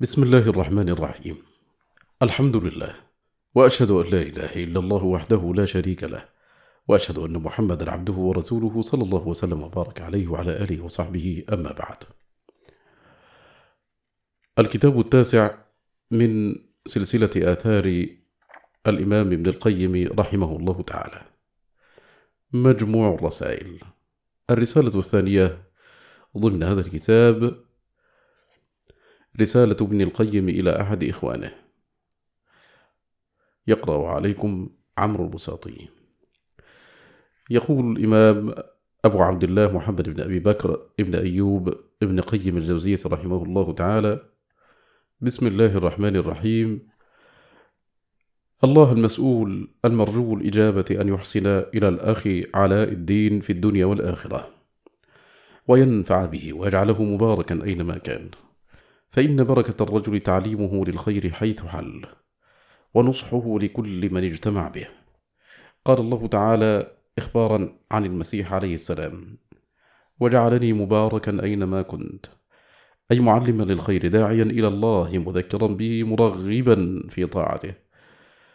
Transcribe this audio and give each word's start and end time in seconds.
بسم 0.00 0.22
الله 0.22 0.48
الرحمن 0.48 0.88
الرحيم. 0.88 1.36
الحمد 2.22 2.56
لله 2.56 2.94
وأشهد 3.54 3.90
أن 3.90 4.04
لا 4.12 4.22
إله 4.22 4.64
إلا 4.64 4.78
الله 4.80 5.04
وحده 5.04 5.52
لا 5.54 5.64
شريك 5.64 6.04
له 6.04 6.24
وأشهد 6.88 7.18
أن 7.18 7.32
محمدا 7.32 7.90
عبده 7.90 8.12
ورسوله 8.12 8.82
صلى 8.82 9.02
الله 9.02 9.28
وسلم 9.28 9.62
وبارك 9.62 10.00
عليه 10.00 10.28
وعلى 10.28 10.52
آله 10.64 10.84
وصحبه 10.84 11.44
أما 11.52 11.72
بعد. 11.72 11.96
الكتاب 14.58 15.00
التاسع 15.00 15.54
من 16.10 16.54
سلسلة 16.86 17.52
آثار 17.52 18.06
الإمام 18.86 19.32
ابن 19.32 19.46
القيم 19.46 20.12
رحمه 20.18 20.56
الله 20.56 20.82
تعالى. 20.82 21.24
مجموع 22.52 23.14
الرسائل. 23.14 23.80
الرسالة 24.50 24.98
الثانية 24.98 25.64
ضمن 26.36 26.62
هذا 26.62 26.80
الكتاب 26.80 27.65
رسالة 29.40 29.76
ابن 29.80 30.00
القيم 30.00 30.48
إلى 30.48 30.80
أحد 30.80 31.04
إخوانه. 31.04 31.52
يقرأ 33.66 34.08
عليكم 34.08 34.68
عمرو 34.98 35.24
البساطي. 35.24 35.88
يقول 37.50 37.96
الإمام 37.96 38.54
أبو 39.04 39.22
عبد 39.22 39.44
الله 39.44 39.76
محمد 39.76 40.08
بن 40.08 40.22
أبي 40.22 40.38
بكر 40.38 40.80
ابن 41.00 41.14
أيوب 41.14 41.74
ابن 42.02 42.20
قيم 42.20 42.56
الجوزية 42.56 42.98
رحمه 43.06 43.42
الله 43.42 43.72
تعالى. 43.72 44.20
بسم 45.20 45.46
الله 45.46 45.76
الرحمن 45.76 46.16
الرحيم. 46.16 46.88
الله 48.64 48.92
المسؤول 48.92 49.68
المرجو 49.84 50.34
الإجابة 50.34 50.84
أن 50.90 51.08
يحسن 51.08 51.46
إلى 51.46 51.88
الأخ 51.88 52.28
علاء 52.54 52.88
الدين 52.88 53.40
في 53.40 53.50
الدنيا 53.50 53.86
والآخرة. 53.86 54.48
وينفع 55.68 56.26
به 56.26 56.52
ويجعله 56.52 57.02
مباركا 57.02 57.64
أينما 57.64 57.98
كان. 57.98 58.30
فإن 59.08 59.44
بركة 59.44 59.82
الرجل 59.82 60.20
تعليمه 60.20 60.84
للخير 60.84 61.32
حيث 61.32 61.66
حل 61.66 62.06
ونصحه 62.94 63.58
لكل 63.58 64.14
من 64.14 64.24
اجتمع 64.24 64.68
به. 64.68 64.88
قال 65.84 65.98
الله 65.98 66.26
تعالى 66.26 66.92
إخبارا 67.18 67.78
عن 67.90 68.04
المسيح 68.04 68.52
عليه 68.52 68.74
السلام 68.74 69.38
وجعلني 70.20 70.72
مباركا 70.72 71.42
أينما 71.42 71.82
كنت 71.82 72.26
أي 73.12 73.20
معلما 73.20 73.62
للخير 73.62 74.08
داعيا 74.08 74.42
إلى 74.42 74.68
الله 74.68 75.18
مذكرا 75.18 75.66
به 75.66 76.04
مرغبا 76.04 77.06
في 77.08 77.26
طاعته. 77.26 77.74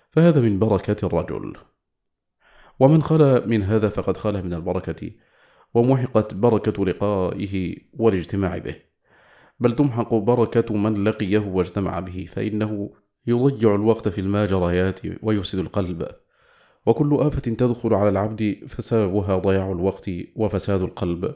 فهذا 0.10 0.42
من 0.42 0.60
بركة 0.60 1.06
الرجل. 1.06 1.58
ومن 2.80 3.04
خلا 3.04 3.46
من 3.46 3.64
هذا 3.64 3.90
فقد 3.90 4.18
خلا 4.18 4.42
من 4.42 4.54
البركة 4.54 5.12
ومحقت 5.74 6.34
بركة 6.34 6.86
لقائه 6.86 7.76
والاجتماع 7.94 8.58
به. 8.58 8.91
بل 9.62 9.72
تمحق 9.72 10.16
بركة 10.16 10.76
من 10.76 11.04
لقيه 11.04 11.40
واجتمع 11.40 12.00
به 12.00 12.26
فإنه 12.30 12.90
يضيع 13.28 13.76
الوقت 13.76 14.08
في 14.08 14.22
الماجريات 14.22 15.00
ويفسد 15.24 15.60
القلب. 15.60 16.08
وكل 16.86 17.18
آفة 17.20 17.42
تدخل 17.42 17.94
على 17.94 18.10
العبد 18.10 18.60
فسببها 18.68 19.38
ضياع 19.38 19.72
الوقت 19.72 20.10
وفساد 20.36 20.82
القلب. 20.82 21.36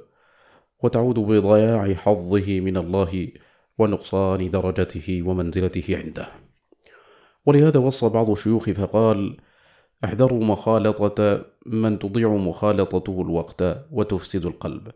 وتعود 0.84 1.20
بضياع 1.20 1.94
حظه 1.94 2.60
من 2.60 2.78
الله 2.78 3.32
ونقصان 3.78 4.50
درجته 4.50 5.24
ومنزلته 5.26 5.98
عنده. 5.98 6.28
ولهذا 7.46 7.80
وصى 7.80 8.10
بعض 8.10 8.30
الشيوخ 8.30 8.70
فقال 8.70 9.38
احذروا 10.06 10.44
مخالطة 10.44 11.46
من 11.66 12.00
تضيع 12.00 12.30
مخالطته 12.30 13.22
الوقت 13.22 13.64
وتفسد 13.92 14.46
القلب. 14.46 14.92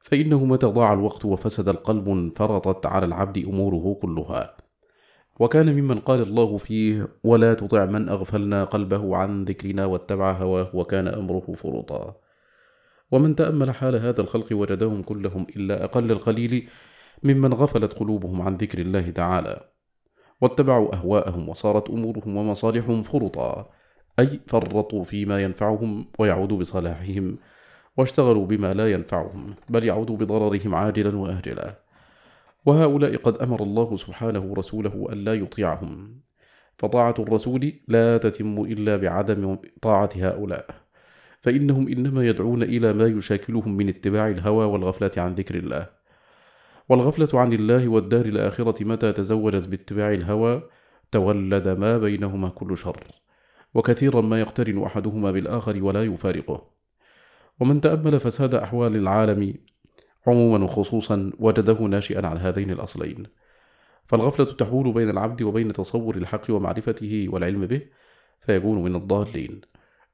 فإنه 0.00 0.44
متى 0.44 0.66
ضاع 0.66 0.92
الوقت 0.92 1.24
وفسد 1.24 1.68
القلب 1.68 2.08
انفرطت 2.08 2.86
على 2.86 3.06
العبد 3.06 3.38
أموره 3.38 3.98
كلها. 4.02 4.56
وكان 5.40 5.80
ممن 5.80 5.98
قال 5.98 6.22
الله 6.22 6.56
فيه 6.56 7.08
ولا 7.24 7.54
تطع 7.54 7.84
من 7.84 8.08
أغفلنا 8.08 8.64
قلبه 8.64 9.16
عن 9.16 9.44
ذكرنا 9.44 9.86
واتبع 9.86 10.32
هواه 10.32 10.76
وكان 10.76 11.08
أمره 11.08 11.52
فرطا. 11.56 12.16
ومن 13.12 13.36
تأمل 13.36 13.74
حال 13.74 13.96
هذا 13.96 14.20
الخلق 14.20 14.46
وجدهم 14.52 15.02
كلهم 15.02 15.46
إلا 15.56 15.84
أقل 15.84 16.12
القليل 16.12 16.68
ممن 17.22 17.54
غفلت 17.54 17.92
قلوبهم 17.92 18.42
عن 18.42 18.56
ذكر 18.56 18.78
الله 18.78 19.10
تعالى. 19.10 19.70
واتبعوا 20.40 20.94
أهواءهم 20.94 21.48
وصارت 21.48 21.90
أمورهم 21.90 22.36
ومصالحهم 22.36 23.02
فرطا. 23.02 23.70
أي 24.18 24.40
فرطوا 24.46 25.04
فيما 25.04 25.42
ينفعهم 25.42 26.06
ويعود 26.18 26.52
بصلاحهم. 26.52 27.38
واشتغلوا 28.00 28.46
بما 28.46 28.74
لا 28.74 28.92
ينفعهم 28.92 29.54
بل 29.68 29.84
يعود 29.84 30.10
بضررهم 30.10 30.74
عاجلا 30.74 31.16
واجلا 31.18 31.80
وهؤلاء 32.66 33.16
قد 33.16 33.36
أمر 33.38 33.62
الله 33.62 33.96
سبحانه 33.96 34.54
رسوله 34.54 35.08
الا 35.12 35.34
يطيعهم. 35.34 36.20
فطاعة 36.76 37.14
الرسول 37.18 37.72
لا 37.88 38.18
تتم 38.18 38.62
إلا 38.62 38.96
بعدم 38.96 39.58
طاعة 39.82 40.10
هؤلاء. 40.16 40.66
فإنهم 41.40 41.88
إنما 41.88 42.26
يدعون 42.26 42.62
إلى 42.62 42.92
ما 42.92 43.06
يشاكلهم 43.06 43.76
من 43.76 43.88
اتباع 43.88 44.28
الهوى 44.28 44.64
والغفلة 44.64 45.10
عن 45.16 45.34
ذكر 45.34 45.54
الله. 45.54 45.86
والغفلة 46.88 47.40
عن 47.40 47.52
الله 47.52 47.88
والدار 47.88 48.26
الآخرة 48.26 48.84
متى 48.84 49.12
تزوجت 49.12 49.68
باتباع 49.68 50.12
الهوى؟ 50.12 50.62
تولد 51.12 51.68
ما 51.68 51.98
بينهما 51.98 52.48
كل 52.48 52.76
شر. 52.76 53.04
وكثيرا 53.74 54.20
ما 54.20 54.40
يقترن 54.40 54.82
أحدهما 54.82 55.30
بالآخر 55.30 55.82
ولا 55.82 56.04
يفارقه. 56.04 56.79
ومن 57.60 57.80
تأمل 57.80 58.20
فساد 58.20 58.54
أحوال 58.54 58.96
العالم 58.96 59.54
عموما 60.26 60.64
وخصوصا 60.64 61.32
وجده 61.38 61.80
ناشئا 61.80 62.26
عن 62.26 62.36
هذين 62.36 62.70
الأصلين. 62.70 63.26
فالغفلة 64.06 64.44
تحول 64.44 64.92
بين 64.92 65.10
العبد 65.10 65.42
وبين 65.42 65.72
تصور 65.72 66.16
الحق 66.16 66.50
ومعرفته 66.50 67.26
والعلم 67.28 67.66
به 67.66 67.82
فيكون 68.38 68.82
من 68.82 68.96
الضالين. 68.96 69.60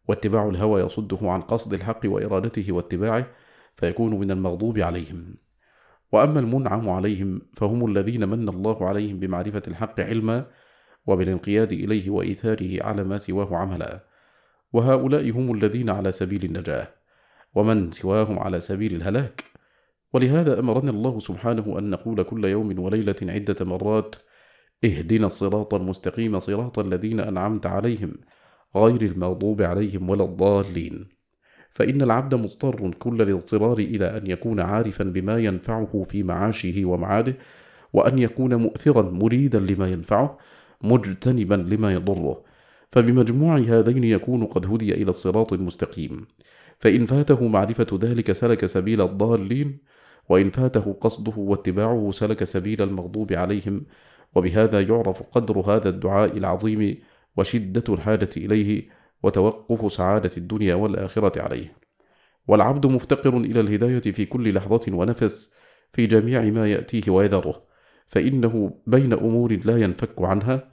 واتباع 0.09 0.49
الهوى 0.49 0.83
يصده 0.83 1.19
عن 1.23 1.41
قصد 1.41 1.75
الحق 1.75 2.01
وإرادته 2.05 2.73
واتباعه 2.73 3.27
فيكون 3.77 4.19
من 4.19 4.31
المغضوب 4.31 4.79
عليهم. 4.79 5.35
وأما 6.13 6.41
المنعم 6.41 6.89
عليهم 6.89 7.43
فهم 7.55 7.87
الذين 7.91 8.29
من 8.29 8.49
الله 8.49 8.89
عليهم 8.89 9.21
بمعرفة 9.21 9.63
الحق 9.69 10.01
علما 10.01 10.47
وبالانقياد 11.07 11.73
إليه 11.73 12.11
وإيثاره 12.11 12.83
على 12.83 13.05
ما 13.05 13.19
سواه 13.19 13.57
عملا. 13.57 14.05
وهؤلاء 14.73 15.31
هم 15.31 15.55
الذين 15.55 15.91
على 15.91 16.13
سبيل 16.13 16.45
النجاة. 16.45 17.06
ومن 17.57 17.91
سواهم 17.91 18.39
على 18.39 18.61
سبيل 18.61 18.95
الهلاك. 18.95 19.45
ولهذا 20.13 20.61
أمرنا 20.61 20.91
الله 20.91 21.19
سبحانه 21.19 21.79
أن 21.79 21.91
نقول 21.91 22.23
كل 22.23 22.45
يوم 22.45 22.79
وليلة 22.79 23.17
عدة 23.23 23.65
مرات 23.65 24.17
اهدنا 24.85 25.27
الصراط 25.27 25.75
المستقيم 25.75 26.41
صراط 26.41 26.79
الذين 26.79 27.21
أنعمت 27.21 27.67
عليهم 27.67 28.15
غير 28.77 29.03
المغضوب 29.03 29.63
عليهم 29.63 30.11
ولا 30.11 30.25
الضالين. 30.25 31.09
فإن 31.71 32.03
العبد 32.03 32.35
مضطر 32.35 32.91
كل 32.91 33.23
الاضطرار 33.23 33.79
إلى 33.79 34.17
أن 34.17 34.27
يكون 34.27 34.61
عارفا 34.61 35.05
بما 35.05 35.39
ينفعه 35.39 36.03
في 36.09 36.23
معاشه 36.23 36.85
ومعاده 36.85 37.37
وأن 37.93 38.19
يكون 38.19 38.55
مؤثرا 38.55 39.11
مريدا 39.11 39.59
لما 39.59 39.89
ينفعه 39.89 40.39
مجتنبا 40.83 41.55
لما 41.55 41.93
يضره. 41.93 42.45
فبمجموع 42.91 43.59
هذين 43.59 44.05
يكون 44.05 44.45
قد 44.45 44.67
هدي 44.67 44.95
إلى 44.95 45.11
الصراط 45.11 45.53
المستقيم. 45.53 46.27
فإن 46.79 47.07
فاته 47.07 47.49
معرفة 47.49 47.87
ذلك 48.01 48.33
سلك 48.33 48.67
سبيل 48.67 49.01
الضالين 49.01 49.79
وإن 50.29 50.51
فاته 50.51 50.93
قصده 51.01 51.33
واتباعه 51.37 52.11
سلك 52.11 52.45
سبيل 52.45 52.83
المغضوب 52.83 53.33
عليهم 53.33 53.87
وبهذا 54.35 54.81
يعرف 54.81 55.23
قدر 55.23 55.61
هذا 55.61 55.89
الدعاء 55.89 56.37
العظيم 56.37 56.99
وشدة 57.37 57.95
الحاجة 57.95 58.31
إليه 58.37 58.89
وتوقف 59.23 59.93
سعادة 59.93 60.31
الدنيا 60.37 60.75
والآخرة 60.75 61.43
عليه. 61.43 61.77
والعبد 62.49 62.87
مفتقر 62.87 63.37
إلى 63.37 63.61
الهداية 63.61 64.13
في 64.13 64.25
كل 64.27 64.55
لحظة 64.55 64.97
ونفس 64.97 65.55
في 65.93 66.07
جميع 66.07 66.43
ما 66.43 66.73
يأتيه 66.73 67.11
ويذره 67.11 67.63
فإنه 68.07 68.75
بين 68.87 69.13
أمور 69.13 69.59
لا 69.65 69.77
ينفك 69.77 70.23
عنها. 70.23 70.69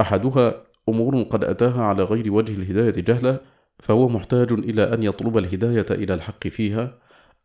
أحدها 0.00 0.62
أمور 0.88 1.22
قد 1.22 1.44
أتاها 1.44 1.82
على 1.82 2.02
غير 2.02 2.32
وجه 2.32 2.52
الهداية 2.52 3.02
جهلا 3.02 3.40
فهو 3.78 4.08
محتاج 4.08 4.52
إلى 4.52 4.94
أن 4.94 5.02
يطلب 5.02 5.38
الهداية 5.38 5.86
إلى 5.90 6.14
الحق 6.14 6.48
فيها 6.48 6.98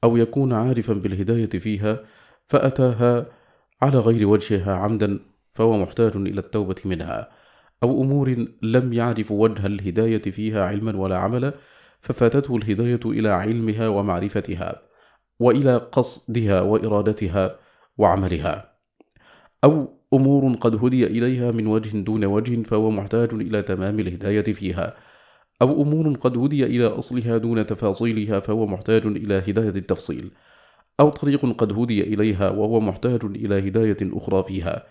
أو 0.04 0.18
يكون 0.18 0.54
عارفا 0.54 0.94
بالهداية 0.94 1.50
فيها 1.50 2.00
فأتاها 2.48 3.26
على 3.82 4.00
غير 4.00 4.28
وجهها 4.28 4.76
عمدا 4.76 5.20
فهو 5.54 5.78
محتاج 5.78 6.16
إلى 6.16 6.40
التوبة 6.40 6.76
منها. 6.86 7.32
أو 7.84 8.02
أمور 8.02 8.48
لم 8.62 8.94
يعرف 8.94 9.32
وجه 9.32 9.66
الهداية 9.66 10.22
فيها 10.22 10.66
علما 10.66 10.98
ولا 10.98 11.18
عملا 11.18 11.54
ففاتته 12.02 12.56
الهداية 12.58 13.00
إلى 13.06 13.30
علمها 13.30 13.88
ومعرفتها 13.88 14.82
وإلى 15.40 15.78
قصدها 15.78 16.62
وإرادتها 16.62 17.60
وعملها. 17.98 18.74
أو 19.64 19.94
أمور 20.14 20.56
قد 20.56 20.86
هدي 20.86 21.08
إليها 21.08 21.52
من 21.52 21.68
وجه 21.68 21.98
دون 21.98 22.26
وجه 22.26 22.64
فهو 22.64 22.92
محتاج 22.92 23.34
إلى 23.34 23.62
تمام 23.62 24.00
الهداية 24.00 24.54
فيها. 24.54 24.96
أو 25.64 25.82
أمور 25.82 26.16
قد 26.16 26.38
هدي 26.38 26.66
إلى 26.66 26.88
أصلها 26.88 27.38
دون 27.38 27.66
تفاصيلها 27.66 28.40
فهو 28.40 28.68
محتاج 28.68 29.06
إلى 29.06 29.34
هداية 29.34 29.70
التفصيل 29.70 30.32
أو 31.00 31.10
طريق 31.10 31.46
قد 31.58 31.80
هدي 31.80 32.04
إليها 32.04 32.50
وهو 32.50 32.80
محتاج 32.80 33.20
إلى 33.24 33.68
هداية 33.68 33.98
أخرى 34.02 34.44
فيها. 34.44 34.84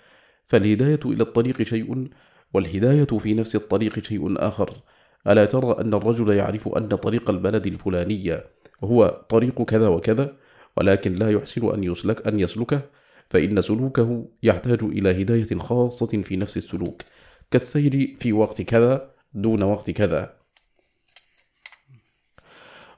فالهداية 0.44 1.00
إلى 1.04 1.22
الطريق 1.22 1.62
شيء 1.62 2.08
والهداية 2.54 3.04
في 3.04 3.34
نفس 3.34 3.56
الطريق 3.56 3.98
شيء 3.98 4.46
آخر. 4.46 4.70
ألا 5.26 5.44
ترى 5.44 5.76
أن 5.80 5.94
الرجل 5.94 6.30
يعرف 6.30 6.68
أن 6.68 6.88
طريق 6.88 7.30
البلد 7.30 7.66
الفلانية 7.66 8.44
هو 8.84 9.24
طريق 9.28 9.62
كذا 9.62 9.88
وكذا 9.88 10.36
ولكن 10.76 11.14
لا 11.14 11.30
يحسن 11.30 11.74
أن 11.74 11.84
يسلك 11.84 12.26
أن 12.26 12.40
يسلكه؟ 12.40 12.82
فإن 13.30 13.60
سلوكه 13.60 14.28
يحتاج 14.42 14.82
إلى 14.82 15.22
هداية 15.22 15.58
خاصة 15.58 16.22
في 16.22 16.36
نفس 16.36 16.56
السلوك 16.56 17.02
كالسير 17.50 18.16
في 18.20 18.32
وقت 18.32 18.62
كذا 18.62 19.10
دون 19.34 19.62
وقت 19.62 19.90
كذا. 19.90 20.41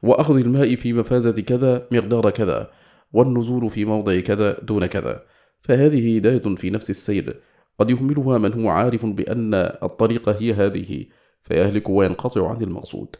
وأخذ 0.05 0.39
الماء 0.39 0.75
في 0.75 0.93
مفازة 0.93 1.43
كذا 1.43 1.87
مقدار 1.93 2.31
كذا 2.31 2.71
والنزول 3.13 3.71
في 3.71 3.85
موضع 3.85 4.21
كذا 4.21 4.61
دون 4.61 4.87
كذا. 4.87 5.23
فهذه 5.61 6.17
هداية 6.17 6.55
في 6.57 6.71
نفس 6.71 6.91
السير. 6.91 7.41
قد 7.79 7.91
يهملها 7.91 8.39
من 8.39 8.53
هو 8.53 8.69
عارف 8.69 9.07
بأن 9.07 9.55
الطريقة 9.55 10.37
هي 10.41 10.53
هذه 10.53 11.07
فيهلك 11.43 11.89
وينقطع 11.89 12.49
عن 12.51 12.63
المقصود. 12.63 13.17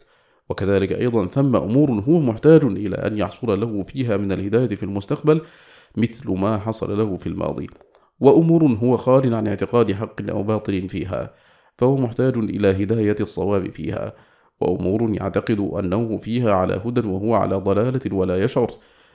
وكذلك 0.49 0.91
أيضا 0.91 1.27
ثم 1.27 1.55
أمور 1.55 1.91
هو 1.91 2.19
محتاج 2.19 2.65
إلى 2.65 2.95
أن 2.95 3.17
يحصل 3.17 3.59
له 3.59 3.83
فيها 3.83 4.17
من 4.17 4.31
الهداية 4.31 4.67
في 4.67 4.83
المستقبل 4.83 5.41
مثل 5.97 6.31
ما 6.31 6.57
حصل 6.57 6.97
له 6.97 7.17
في 7.17 7.27
الماضي. 7.27 7.67
وأمور 8.19 8.65
هو 8.65 8.97
خال 8.97 9.33
عن 9.33 9.47
اعتقاد 9.47 9.91
حق 9.91 10.29
أو 10.29 10.43
باطل 10.43 10.89
فيها 10.89 11.33
فهو 11.77 11.97
محتاج 11.97 12.37
إلى 12.37 12.83
هداية 12.83 13.15
الصواب 13.21 13.71
فيها. 13.71 14.13
وأمور 14.61 15.13
يعتقد 15.13 15.59
أنه 15.59 16.17
فيها 16.17 16.53
على 16.53 16.81
هدى 16.85 17.07
وهو 17.07 17.33
على 17.35 17.55
ضلالة 17.55 18.15
ولا 18.15 18.43
يشعر 18.43 18.71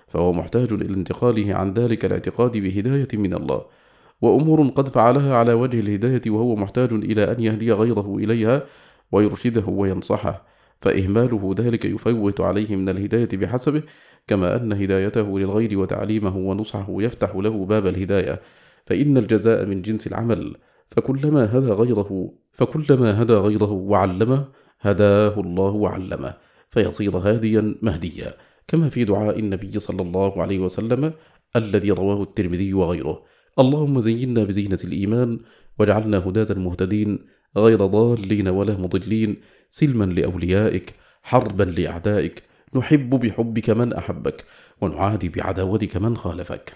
فهو 0.08 0.32
محتاج 0.32 0.72
إلى 0.72 0.94
انتقاله 0.94 1.54
عن 1.54 1.72
ذلك 1.72 2.04
الاعتقاد 2.04 2.56
بهداية 2.56 3.08
من 3.14 3.34
الله. 3.34 3.62
وأمور 4.22 4.68
قد 4.68 4.88
فعلها 4.88 5.34
على 5.36 5.52
وجه 5.52 5.80
الهداية 5.80 6.22
وهو 6.26 6.56
محتاج 6.56 6.92
إلى 6.92 7.32
أن 7.32 7.40
يهدي 7.40 7.72
غيره 7.72 8.16
إليها 8.16 8.62
ويرشده 9.12 9.64
وينصحه 9.66 10.46
فإهماله 10.80 11.54
ذلك 11.58 11.84
يفوت 11.84 12.40
عليه 12.40 12.76
من 12.76 12.88
الهداية 12.88 13.28
بحسبه 13.32 13.82
كما 14.26 14.56
أن 14.56 14.72
هدايته 14.72 15.38
للغير 15.38 15.78
وتعليمه 15.78 16.36
ونصحه 16.36 16.86
يفتح 16.90 17.36
له 17.36 17.64
باب 17.64 17.86
الهداية. 17.86 18.40
فإن 18.86 19.16
الجزاء 19.16 19.66
من 19.66 19.82
جنس 19.82 20.06
العمل 20.06 20.56
فكلما 20.88 21.58
هدى 21.58 21.66
غيره 21.66 22.32
فكلما 22.52 23.22
هدى 23.22 23.32
غيره 23.34 23.70
وعلمه 23.72 24.48
هداه 24.80 25.40
الله 25.40 25.70
وعلمه 25.70 26.34
فيصير 26.70 27.16
هاديا 27.16 27.74
مهديا 27.82 28.34
كما 28.68 28.88
في 28.88 29.04
دعاء 29.04 29.38
النبي 29.38 29.78
صلى 29.80 30.02
الله 30.02 30.42
عليه 30.42 30.58
وسلم 30.58 31.12
الذي 31.56 31.90
رواه 31.90 32.22
الترمذي 32.22 32.74
وغيره. 32.74 33.22
اللهم 33.58 34.00
زينا 34.00 34.44
بزينة 34.44 34.78
الإيمان 34.84 35.38
واجعلنا 35.78 36.18
هداة 36.18 36.54
مهتدين 36.54 37.18
غير 37.56 37.86
ضالين 37.86 38.48
ولا 38.48 38.74
مضلين 38.74 39.36
سلما 39.70 40.04
لأوليائك 40.04 40.92
حربا 41.22 41.64
لأعدائك 41.64 42.42
نحب 42.74 43.10
بحبك 43.10 43.70
من 43.70 43.92
أحبك 43.92 44.44
ونعادي 44.80 45.28
بعداوتك 45.28 45.96
من 45.96 46.16
خالفك. 46.16 46.72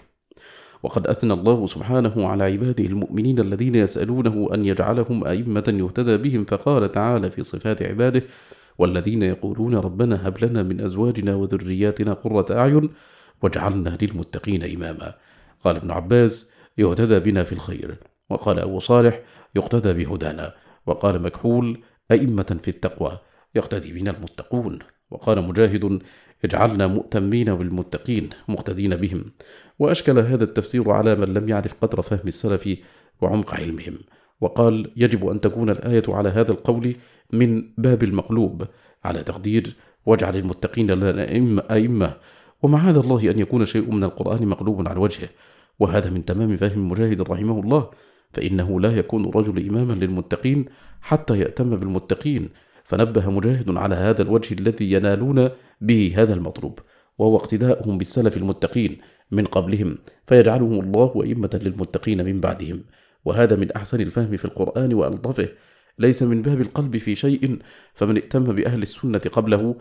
وقد 0.83 1.07
أثنى 1.07 1.33
الله 1.33 1.65
سبحانه 1.65 2.27
على 2.27 2.43
عباده 2.43 2.83
المؤمنين 2.85 3.39
الذين 3.39 3.75
يسألونه 3.75 4.49
أن 4.53 4.65
يجعلهم 4.65 5.27
أئمة 5.27 5.63
يهتدى 5.67 6.17
بهم 6.17 6.45
فقال 6.45 6.91
تعالى 6.91 7.31
في 7.31 7.43
صفات 7.43 7.81
عباده 7.81 8.23
والذين 8.77 9.23
يقولون 9.23 9.75
ربنا 9.75 10.27
هب 10.27 10.45
لنا 10.45 10.63
من 10.63 10.81
أزواجنا 10.81 11.35
وذرياتنا 11.35 12.13
قرة 12.13 12.45
أعين 12.51 12.89
واجعلنا 13.41 13.97
للمتقين 14.01 14.63
إماما. 14.63 15.13
قال 15.63 15.75
ابن 15.75 15.91
عباس 15.91 16.51
يهتدى 16.77 17.19
بنا 17.19 17.43
في 17.43 17.53
الخير. 17.53 17.97
وقال 18.29 18.59
أبو 18.59 18.79
صالح 18.79 19.21
يقتدى 19.55 19.93
بهدانا. 19.93 20.53
وقال 20.85 21.21
مكحول 21.21 21.83
أئمة 22.11 22.59
في 22.61 22.67
التقوى 22.67 23.19
يقتدي 23.55 23.93
بنا 23.93 24.11
المتقون. 24.11 24.79
وقال 25.11 25.47
مجاهد 25.47 26.01
اجعلنا 26.43 26.87
مؤتمين 26.87 27.55
بالمتقين 27.55 28.29
مقتدين 28.47 28.95
بهم. 28.95 29.25
وأشكل 29.79 30.19
هذا 30.19 30.43
التفسير 30.43 30.91
على 30.91 31.15
من 31.15 31.33
لم 31.33 31.49
يعرف 31.49 31.73
قدر 31.81 32.01
فهم 32.01 32.27
السلف 32.27 32.77
وعمق 33.21 33.53
علمهم. 33.53 33.97
وقال 34.41 34.91
يجب 34.95 35.27
أن 35.27 35.41
تكون 35.41 35.69
الآية 35.69 36.03
على 36.09 36.29
هذا 36.29 36.51
القول 36.51 36.95
من 37.33 37.63
باب 37.77 38.03
المقلوب. 38.03 38.67
على 39.03 39.23
تقدير 39.23 39.75
واجعل 40.05 40.35
المتقين 40.35 40.91
لنا 40.91 41.31
أئمة 41.71 42.13
ومعاذ 42.63 42.95
الله 42.95 43.31
أن 43.31 43.39
يكون 43.39 43.65
شيء 43.65 43.91
من 43.91 44.03
القرآن 44.03 44.47
مقلوب 44.47 44.87
عن 44.87 44.97
وجهه. 44.97 45.29
وهذا 45.79 46.09
من 46.09 46.25
تمام 46.25 46.57
فهم 46.57 46.89
مجاهد 46.89 47.21
رحمه 47.21 47.59
الله. 47.59 47.89
فإنه 48.33 48.81
لا 48.81 48.97
يكون 48.97 49.29
الرجل 49.29 49.69
إماما 49.69 49.93
للمتقين 49.93 50.65
حتى 51.01 51.39
يأتم 51.39 51.75
بالمتقين. 51.75 52.49
فنبه 52.85 53.29
مجاهد 53.29 53.77
على 53.77 53.95
هذا 53.95 54.21
الوجه 54.21 54.53
الذي 54.53 54.91
ينالون 54.91 55.49
به 55.81 56.13
هذا 56.17 56.33
المطلوب 56.33 56.79
وهو 57.17 57.35
اقتداؤهم 57.35 57.97
بالسلف 57.97 58.37
المتقين 58.37 58.97
من 59.31 59.45
قبلهم 59.45 59.97
فيجعلهم 60.27 60.79
الله 60.79 61.21
أئمة 61.23 61.59
للمتقين 61.63 62.25
من 62.25 62.39
بعدهم. 62.39 62.83
وهذا 63.25 63.55
من 63.55 63.71
أحسن 63.71 64.01
الفهم 64.01 64.37
في 64.37 64.45
القرآن 64.45 64.93
وألطفه. 64.93 65.47
ليس 65.99 66.23
من 66.23 66.41
باب 66.41 66.61
القلب 66.61 66.97
في 66.97 67.15
شيء 67.15 67.59
فمن 67.93 68.15
ائتم 68.15 68.43
بأهل 68.43 68.81
السنة 68.81 69.19
قبله 69.19 69.75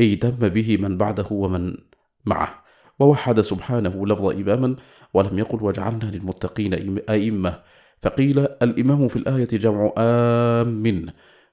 ائتم 0.00 0.48
به 0.48 0.76
من 0.76 0.96
بعده 0.98 1.26
ومن 1.30 1.76
معه. 2.24 2.64
ووحد 2.98 3.40
سبحانه 3.40 4.06
لفظ 4.06 4.26
إماما 4.26 4.76
ولم 5.14 5.38
يقل 5.38 5.62
واجعلنا 5.64 6.04
للمتقين 6.04 6.98
أئمة 7.08 7.62
فقيل 8.00 8.38
الإمام 8.38 9.08
في 9.08 9.16
الآية 9.16 9.48
جمع 9.52 9.92
آم 9.98 11.06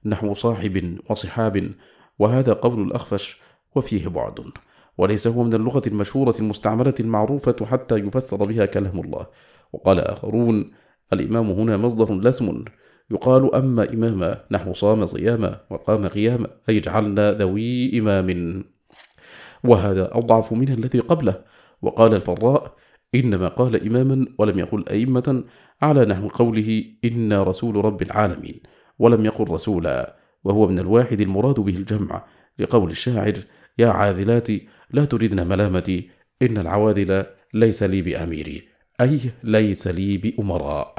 نحو 0.05 0.33
صاحب 0.33 0.97
وصحاب 1.09 1.71
وهذا 2.19 2.53
قول 2.53 2.81
الأخفش 2.81 3.41
وفيه 3.75 4.07
بعد 4.07 4.39
وليس 4.97 5.27
هو 5.27 5.43
من 5.43 5.53
اللغة 5.53 5.81
المشهورة 5.87 6.35
المستعملة 6.39 6.93
المعروفة 6.99 7.65
حتى 7.65 7.95
يفسر 7.95 8.37
بها 8.37 8.65
كلام 8.65 8.99
الله. 8.99 9.27
وقال 9.73 9.99
آخرون 9.99 10.71
الإمام 11.13 11.51
هنا 11.51 11.77
مصدر 11.77 12.13
لسم. 12.13 12.65
يقال 13.11 13.55
أما 13.55 13.93
إماما 13.93 14.45
نحو 14.51 14.73
صام 14.73 15.05
صياما 15.05 15.61
وقام 15.69 16.07
قياما 16.07 16.47
أي 16.69 16.79
جعلنا 16.79 17.31
ذوي 17.31 17.99
إمام. 17.99 18.63
وهذا 19.63 20.17
أضعف 20.17 20.53
من 20.53 20.69
الذي 20.73 20.99
قبله. 20.99 21.43
وقال 21.81 22.13
الفراء 22.13 22.75
إنما 23.15 23.47
قال 23.47 23.87
إماما 23.87 24.25
ولم 24.37 24.59
يقل 24.59 24.85
أئمة 24.89 25.43
على 25.81 26.05
نحو 26.05 26.27
قوله 26.27 26.85
إنا 27.05 27.43
رسول 27.43 27.85
رب 27.85 28.01
العالمين. 28.01 28.61
ولم 28.99 29.25
يقل 29.25 29.49
رسولا 29.49 30.15
وهو 30.43 30.67
من 30.67 30.79
الواحد 30.79 31.21
المراد 31.21 31.59
به 31.59 31.75
الجمع. 31.75 32.25
لقول 32.59 32.91
الشاعر 32.91 33.33
يا 33.77 33.87
عاذلاتي 33.87 34.67
لا 34.91 35.05
تردن 35.05 35.47
ملامتي 35.47 36.09
إن 36.41 36.57
العواذل 36.57 37.25
ليس 37.53 37.83
لي 37.83 38.01
بأميري. 38.01 38.67
أي 39.01 39.19
ليس 39.43 39.87
لي 39.87 40.17
بأمراء. 40.17 40.95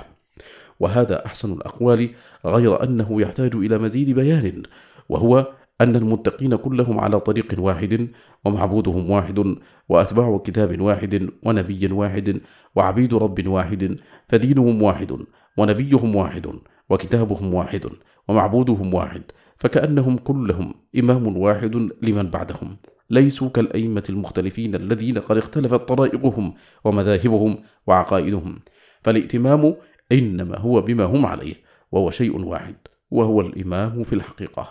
وهذا 0.81 1.27
أحسن 1.27 1.53
الأقوال 1.53 2.11
غير 2.47 2.83
أنه 2.83 3.23
يحتاج 3.23 3.55
إلى 3.55 3.79
مزيد 3.79 4.11
بيان 4.11 4.63
وهو 5.09 5.53
أن 5.81 5.97
المتقين 5.97 6.57
كلهم 6.57 7.01
على 7.01 7.21
طريق 7.21 7.55
واحد 7.59 8.09
ومعبودهم 8.45 9.11
واحد 9.11 9.57
وأتباع 9.89 10.39
كتاب 10.39 10.81
واحد 10.81 11.31
ونبي 11.43 11.93
واحد 11.93 12.41
وعبيد 12.77 13.15
رب 13.15 13.47
واحد 13.47 13.97
فدينهم 14.29 14.83
واحد 14.83 15.17
ونبيهم 15.59 16.17
واحد. 16.17 16.47
وكتابهم 16.91 17.55
واحد 17.55 17.87
ومعبودهم 18.29 18.95
واحد 18.95 19.23
فكأنهم 19.57 20.19
كلهم 20.19 20.75
إمام 20.99 21.37
واحد 21.37 21.75
لمن 22.03 22.31
بعدهم. 22.31 22.77
ليسوا 23.11 23.49
كالأئمة 23.49 24.03
المختلفين 24.09 24.75
الذين 24.75 25.19
قد 25.19 25.37
اختلفت 25.37 25.81
طرائقهم 25.81 26.55
ومذاهبهم 26.85 27.59
وعقائدهم. 27.87 28.59
فالائتمام 29.03 29.75
إنما 30.13 30.59
هو 30.59 30.81
بما 30.81 31.05
هم 31.05 31.27
عليه 31.27 31.55
وهو 31.93 32.11
شيء 32.11 32.45
واحد 32.45 32.77
وهو 33.11 33.41
الإمام 33.41 34.03
في 34.03 34.13
الحقيقة. 34.13 34.69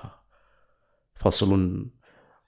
فصل. 1.16 1.86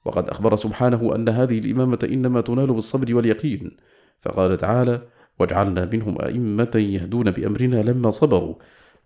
وقد 0.05 0.29
أخبر 0.29 0.55
سبحانه 0.55 1.15
أن 1.15 1.29
هذه 1.29 1.59
الإمامة 1.59 1.99
إنما 2.11 2.41
تنال 2.41 2.73
بالصبر 2.73 3.15
واليقين. 3.15 3.77
فقال 4.19 4.57
تعالى 4.57 5.01
واجعلنا 5.39 5.89
منهم 5.93 6.21
أئمة 6.21 6.71
يهدون 6.75 7.31
بأمرنا 7.31 7.81
لما 7.81 8.09
صبروا 8.09 8.55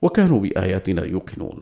وكانوا 0.04 0.40
بآياتنا 0.40 1.06
يوقنون. 1.06 1.62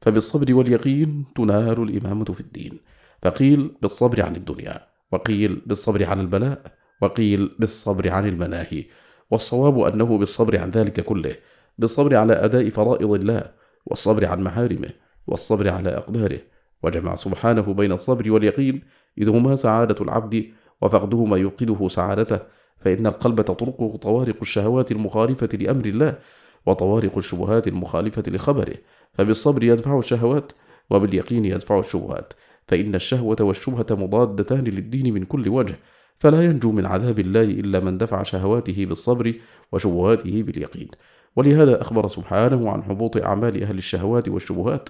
فبالصبر 0.00 0.54
واليقين 0.54 1.24
تنال 1.36 1.82
الإمامة 1.82 2.24
في 2.24 2.40
الدين. 2.40 2.80
فقيل 3.22 3.60
بالصبر 3.82 4.22
عن 4.22 4.36
الدنيا 4.36 4.86
وقيل 5.12 5.62
بالصبر 5.66 6.04
عن 6.04 6.20
البلاء 6.20 6.62
وقيل 7.02 7.56
بالصبر 7.58 8.10
عن 8.10 8.28
المناهي. 8.28 8.84
والصواب 9.30 9.80
أنه 9.80 10.18
بالصبر 10.18 10.58
عن 10.58 10.70
ذلك 10.70 11.00
كله 11.00 11.34
بالصبر 11.78 12.16
على 12.16 12.32
أداء 12.32 12.68
فرائض 12.70 13.12
الله 13.12 13.42
والصبر 13.86 14.26
عن 14.26 14.42
محارمه 14.42 14.90
والصبر 15.26 15.68
على 15.68 15.88
أقداره. 15.96 16.40
وجمع 16.82 17.14
سبحانه 17.14 17.74
بين 17.74 17.92
الصبر 17.92 18.30
واليقين 18.30 18.82
إذ 19.18 19.28
هما 19.28 19.56
سعادة 19.56 20.04
العبد 20.04 20.46
وفقدهما 20.82 21.36
يوقده 21.36 21.88
سعادته. 21.88 22.38
فإن 22.78 23.06
القلب 23.06 23.40
تطرقه 23.40 23.96
طوارق 23.96 24.36
الشهوات 24.42 24.92
المخالفة 24.92 25.48
لأمر 25.52 25.84
الله 25.84 26.18
وطوارق 26.66 27.16
الشبهات 27.16 27.68
المخالفة 27.68 28.22
لخبره 28.26 28.74
فبالصبر 29.12 29.64
يدفع 29.64 29.98
الشهوات 29.98 30.52
وباليقين 30.90 31.44
يدفع 31.44 31.78
الشبهات 31.78 32.32
فإن 32.68 32.94
الشهوة 32.94 33.36
والشبهة 33.40 33.86
مضادتان 33.90 34.64
للدين 34.64 35.14
من 35.14 35.24
كل 35.24 35.48
وجه 35.48 35.78
فلا 36.18 36.44
ينجو 36.44 36.72
من 36.72 36.86
عذاب 36.86 37.18
الله 37.18 37.42
إلا 37.42 37.80
من 37.80 37.98
دفع 37.98 38.22
شهواته 38.22 38.86
بالصبر 38.86 39.34
وشبهاته 39.72 40.42
باليقين. 40.42 40.88
ولهذا 41.36 41.80
أخبر 41.80 42.06
سبحانه 42.06 42.70
عن 42.70 42.82
حبوط 42.82 43.16
أعمال 43.16 43.62
أهل 43.62 43.78
الشهوات 43.78 44.28
والشبهات 44.28 44.88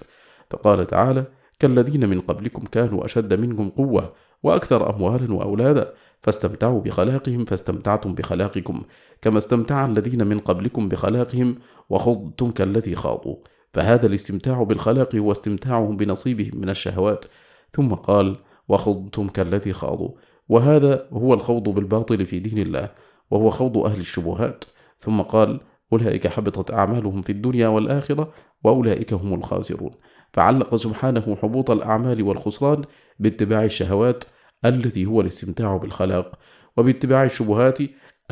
فقال 0.49 0.87
تعالى 0.87 1.25
كالذين 1.59 2.09
من 2.09 2.21
قبلكم 2.21 2.65
كانوا 2.65 3.05
أشد 3.05 3.33
منكم 3.33 3.69
قوة 3.69 4.13
وأكثر 4.43 4.95
أموالا 4.95 5.33
وأولادا. 5.33 5.93
فاستمتعوا 6.21 6.81
بخلاقهم 6.81 7.45
فاستمتعتم 7.45 8.15
بخلاقكم 8.15 8.83
كما 9.21 9.37
استمتع 9.37 9.85
الذين 9.85 10.27
من 10.27 10.39
قبلكم 10.39 10.89
بخلاقهم 10.89 11.55
وخضتم 11.89 12.51
كالذي 12.51 12.95
خاضوا. 12.95 13.35
فهذا 13.73 14.05
الاستمتاع 14.05 14.63
بالخلاق 14.63 15.15
هو 15.15 15.31
استمتاعهم 15.31 15.97
بنصيبهم 15.97 16.61
من 16.61 16.69
الشهوات. 16.69 17.25
ثم 17.71 17.93
قال 17.93 18.35
وخضتم 18.69 19.27
كالذي 19.27 19.73
خاضوا. 19.73 20.09
وهذا 20.49 21.07
هو 21.13 21.33
الخوض 21.33 21.69
بالباطل 21.69 22.25
في 22.25 22.39
دين 22.39 22.59
الله 22.59 22.89
وهو 23.31 23.49
خوض 23.49 23.77
أهل 23.77 23.99
الشبهات. 23.99 24.65
ثم 24.97 25.21
قال 25.21 25.59
أولئك 25.93 26.27
حبطت 26.27 26.71
أعمالهم 26.71 27.21
في 27.21 27.31
الدنيا 27.31 27.67
والآخرة 27.67 28.33
وأولئك 28.63 29.13
هم 29.13 29.33
الخاسرون. 29.33 29.91
فعلق 30.33 30.75
سبحانه 30.75 31.37
حبوط 31.41 31.71
الأعمال 31.71 32.23
والخسران 32.23 32.83
باتباع 33.19 33.63
الشهوات 33.63 34.23
الذي 34.65 35.05
هو 35.05 35.21
الاستمتاع 35.21 35.77
بالخلاق 35.77 36.39
وباتباع 36.77 37.23
الشبهات 37.23 37.79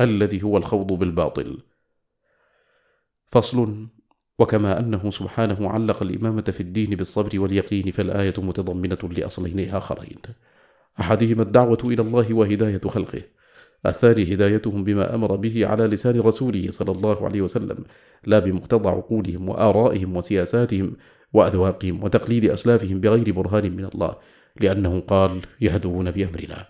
الذي 0.00 0.42
هو 0.42 0.56
الخوض 0.56 0.92
بالباطل. 0.92 1.62
فصل. 3.26 3.86
وكما 4.38 4.78
أنه 4.78 5.10
سبحانه 5.10 5.70
علق 5.70 6.02
الإمامة 6.02 6.42
في 6.42 6.60
الدين 6.60 6.90
بالصبر 6.90 7.40
واليقين 7.40 7.90
فالآية 7.90 8.34
متضمنة 8.38 8.98
لأصلين 9.02 9.74
آخرين. 9.74 10.18
أحدهما 11.00 11.42
الدعوة 11.42 11.78
إلى 11.84 12.02
الله 12.02 12.34
وهداية 12.34 12.80
خلقه. 12.80 13.22
الثاني 13.86 14.34
هدايتهم 14.34 14.84
بما 14.84 15.14
أمر 15.14 15.36
به 15.36 15.66
على 15.66 15.86
لسان 15.86 16.20
رسوله 16.20 16.70
صلى 16.70 16.92
الله 16.92 17.24
عليه 17.24 17.42
وسلم 17.42 17.84
لا 18.24 18.38
بمقتضى 18.38 18.88
عقولهم 18.88 19.48
وآرائهم 19.48 20.16
وسياساتهم 20.16 20.96
وأذواقهم 21.32 22.04
وتقليد 22.04 22.44
أسلافهم 22.44 23.00
بغير 23.00 23.32
برهان 23.32 23.76
من 23.76 23.84
الله 23.84 24.14
لأنه 24.60 25.00
قال 25.00 25.40
يهدون 25.60 26.10
بأمرنا. 26.10 26.66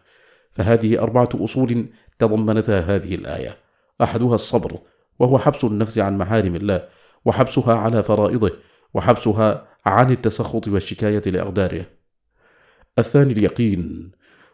فهذه 0.53 0.99
أربعة 1.03 1.29
أصول 1.35 1.87
تضمنتها 2.19 2.81
هذه 2.81 3.15
الآية. 3.15 3.57
أحدها 4.03 4.35
الصبر 4.35 4.79
وهو 5.19 5.39
حبس 5.39 5.65
النفس 5.65 5.99
عن 5.99 6.19
محارم 6.19 6.57
الله 6.57 6.89
وحبسها 7.25 7.75
على 7.75 8.03
فرائضه 8.03 8.53
وحبسها 8.95 9.67
عن 9.87 10.11
التسخط 10.11 10.69
والشكاية 10.69 11.23
لأقداره. 11.27 11.87
الثاني 12.99 13.33
اليقين 13.33 14.13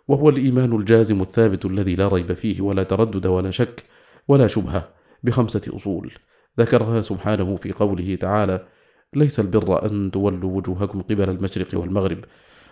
وهو 0.09 0.29
الإيمان 0.29 0.73
الجازم 0.73 1.21
الثابت 1.21 1.65
الذي 1.65 1.95
لا 1.95 2.09
ريب 2.09 2.33
فيه 2.33 2.61
ولا 2.61 2.83
تردد 2.83 3.27
ولا 3.27 3.51
شك 3.51 3.83
ولا 4.29 4.47
شبهة 4.47 4.89
بخمسة 5.23 5.77
أصول 5.77 6.13
ذكرها 6.61 7.01
سبحانه 7.01 7.57
في 7.57 7.73
قوله 7.73 8.15
تعالى 8.15 8.67
ليس 9.15 9.41
البر 9.41 9.87
أن 9.87 10.11
تولوا 10.11 10.57
وجوهكم 10.57 11.03
قبل 11.03 11.31
المشرق 11.31 11.69
والمغرب 11.81 12.19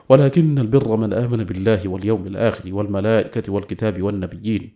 ولكن 0.08 0.58
البر 0.58 0.96
من 0.96 1.12
آمن 1.12 1.44
بالله 1.44 1.88
واليوم 1.88 2.26
الآخر 2.26 2.74
والملائكة 2.74 3.52
والكتاب 3.52 4.02
والنبيين 4.02 4.74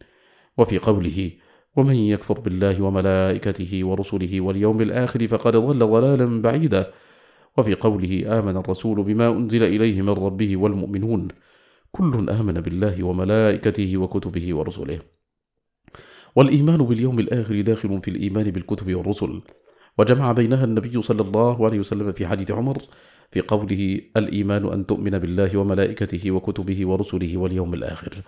وفي 0.59 0.79
قوله 0.79 1.31
ومن 1.76 1.95
يكفر 1.95 2.40
بالله 2.40 2.83
وملائكته 2.83 3.85
ورسله 3.85 4.40
واليوم 4.40 4.81
الآخر 4.81 5.26
فقد 5.26 5.57
ضل 5.57 5.79
ضلالا 5.79 6.43
بعيدا 6.43 6.90
وفي 7.59 7.75
قوله 7.75 8.38
آمن 8.38 8.57
الرسول 8.57 9.02
بما 9.02 9.29
أنزل 9.29 9.62
إليه 9.62 10.02
من 10.02 10.11
ربه 10.11 10.57
والمؤمنون 10.57 11.29
كل 11.93 12.31
آمن 12.31 12.55
بالله 12.55 13.05
وملائكته 13.05 13.97
وكتبه 13.97 14.55
ورسله. 14.55 15.01
والإيمان 16.37 16.85
باليوم 16.85 17.19
الآخر 17.19 17.61
داخل 17.61 18.03
في 18.03 18.11
الإيمان 18.11 18.51
بالكتب 18.51 18.95
والرسل. 18.95 19.43
وجمع 19.99 20.33
بينها 20.33 20.65
النبي 20.65 21.03
صلى 21.03 21.23
الله 21.23 21.67
عليه 21.67 21.79
وسلم 21.79 22.13
في 22.13 22.27
حديث 22.27 22.51
عمر 22.51 22.83
في 23.31 23.41
قوله 23.41 24.01
الإيمان 24.17 24.73
أن 24.73 24.87
تؤمن 24.87 25.19
بالله 25.19 25.57
وملائكته 25.57 26.31
وكتبه 26.31 26.89
ورسله 26.89 27.37
واليوم 27.37 27.75
الآخر. 27.75 28.23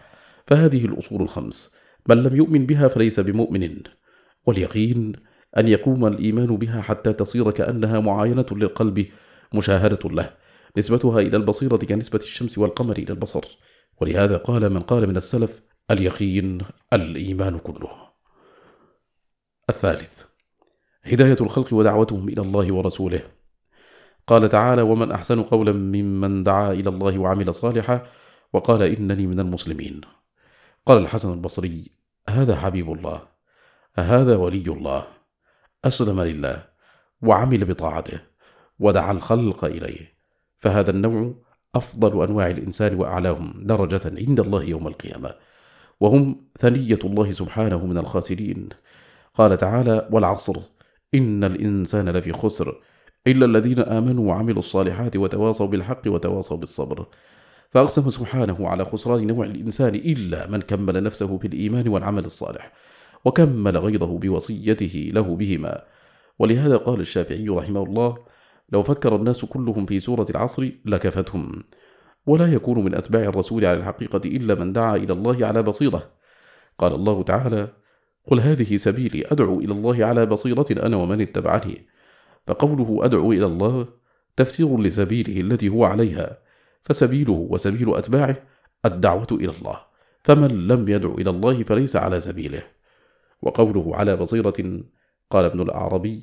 فهذه 0.47 0.85
الأصول 0.85 1.23
الخمس. 1.23 1.75
من 2.09 2.23
لم 2.23 2.37
يؤمن 2.37 2.67
بها 2.67 2.89
فليس 2.89 3.21
بمؤمن. 3.21 3.79
واليقين 4.47 5.13
أن 5.59 5.69
يقوم 5.69 6.07
الإيمان 6.07 6.57
بها 6.57 6.81
حتى 6.81 7.13
تصير 7.13 7.51
كأنها 7.51 8.01
معاينة 8.01 8.47
للقلب 8.53 9.07
مشاهدة 9.55 10.11
له. 10.11 10.42
نسبتها 10.77 11.21
إلى 11.21 11.37
البصيرة 11.37 11.77
كنسبة 11.77 12.19
الشمس 12.19 12.59
والقمر 12.59 12.97
إلى 12.97 13.13
البصر. 13.13 13.59
ولهذا 14.01 14.37
قال 14.37 14.73
من 14.73 14.81
قال 14.81 15.07
من 15.07 15.17
السلف 15.17 15.63
اليقين 15.91 16.59
الإيمان 16.93 17.59
كله. 17.59 17.91
الثالث 19.71 20.23
هداية 21.03 21.37
الخلق 21.41 21.75
ودعوتهم 21.75 22.29
إلى 22.29 22.43
الله 22.43 22.75
ورسوله. 22.75 23.23
قال 24.27 24.49
تعالى 24.49 24.83
ومن 24.83 25.13
أحسن 25.13 25.43
قولا 25.43 25.73
ممن 25.73 26.45
دعا 26.45 26.73
إلى 26.73 26.89
الله 26.89 27.19
وعمل 27.19 27.55
صالحا 27.55 28.07
وقال 28.53 28.83
إنني 28.83 29.27
من 29.27 29.41
المسلمين. 29.41 30.01
قال 30.87 30.99
الحسن 30.99 31.33
البصري 31.33 31.91
هذا 32.29 32.57
حبيب 32.57 32.93
الله 32.93 33.23
هذا 33.95 34.37
ولي 34.37 34.65
الله 34.67 35.07
أسلم 35.85 36.21
لله 36.21 36.69
وعمل 37.23 37.65
بطاعته 37.65 38.21
ودعا 38.79 39.13
الخلق 39.13 39.65
إليه. 39.65 40.12
فهذا 40.63 40.91
النوع 40.91 41.35
أفضل 41.75 42.29
أنواع 42.29 42.51
الإنسان 42.51 42.95
وأعلاهم 42.95 43.55
درجة 43.67 44.01
عند 44.19 44.41
الله 44.41 44.65
يوم 44.65 44.87
القيامة 44.87 45.35
وهم 46.01 46.37
ثنية 46.59 46.99
الله 47.05 47.31
سبحانه 47.31 47.87
من 47.87 47.99
الخاسرين. 47.99 48.69
قال 49.35 49.57
تعالى 49.57 50.09
والعصر 50.13 50.61
إن 51.15 51.45
الإنسان 51.45 52.09
لفي 52.09 52.33
خسر 52.33 52.81
إلا 53.27 53.47
الذين 53.47 53.79
آمنوا 53.79 54.29
وعملوا 54.29 54.59
الصالحات 54.59 55.17
وتواصوا 55.17 55.67
بالحق 55.67 56.03
وتواصوا 56.07 56.57
بالصبر. 56.57 57.07
فأقسم 57.71 58.11
سبحانه 58.11 58.69
على 58.69 58.85
خسران 58.85 59.27
نوع 59.27 59.47
الإنسان 59.47 59.95
إلا 59.95 60.51
من 60.51 60.61
كمل 60.61 61.03
نفسه 61.03 61.39
بالإيمان 61.39 61.89
والعمل 61.89 62.25
الصالح 62.25 62.73
وكمل 63.25 63.77
غيره 63.77 64.19
بوصيته 64.19 65.11
له 65.15 65.37
بهما. 65.37 65.83
ولهذا 66.39 66.77
قال 66.77 67.01
الشافعي 67.01 67.49
رحمه 67.49 67.83
الله 67.83 68.32
لو 68.73 68.83
فكر 68.83 69.17
الناس 69.17 69.45
كلهم 69.45 69.87
في 69.87 70.01
سورة 70.01 70.27
العصر 70.31 70.71
لكفتهم. 70.85 71.63
ولا 72.27 72.53
يكون 72.53 72.85
من 72.85 72.95
أتباع 72.95 73.23
الرسول 73.23 73.65
على 73.65 73.79
الحقيقة 73.79 74.21
إلا 74.25 74.55
من 74.55 74.73
دعا 74.73 74.97
إلى 74.97 75.13
الله 75.13 75.47
على 75.47 75.63
بصيرة. 75.63 76.11
قال 76.79 76.95
الله 76.95 77.23
تعالى 77.23 77.69
قل 78.27 78.41
هذه 78.41 78.77
سبيلي 78.77 79.25
أدعو 79.27 79.61
إلى 79.61 79.73
الله 79.73 80.05
على 80.05 80.27
بصيرة 80.27 80.67
أنا 80.71 80.97
ومن 80.97 81.21
اتبعني. 81.21 81.87
فقوله 82.47 83.05
أدعو 83.05 83.33
إلى 83.33 83.47
الله 83.47 83.89
تفسير 84.37 84.81
لسبيله 84.81 85.41
التي 85.41 85.69
هو 85.69 85.85
عليها 85.85 86.39
فسبيله 86.85 87.47
وسبيل 87.51 87.95
أتباعه 87.95 88.37
الدعوة 88.85 89.27
إلى 89.33 89.53
الله. 89.61 89.77
فمن 90.23 90.67
لم 90.69 90.89
يدعو 90.89 91.15
إلى 91.15 91.31
الله 91.31 91.63
فليس 91.63 91.97
على 91.97 92.21
سبيله. 92.21 92.63
وقوله 93.43 93.97
على 93.97 94.17
بصيرة 94.17 94.83
قال 95.31 95.45
ابن 95.45 95.61
الأعربي 95.61 96.23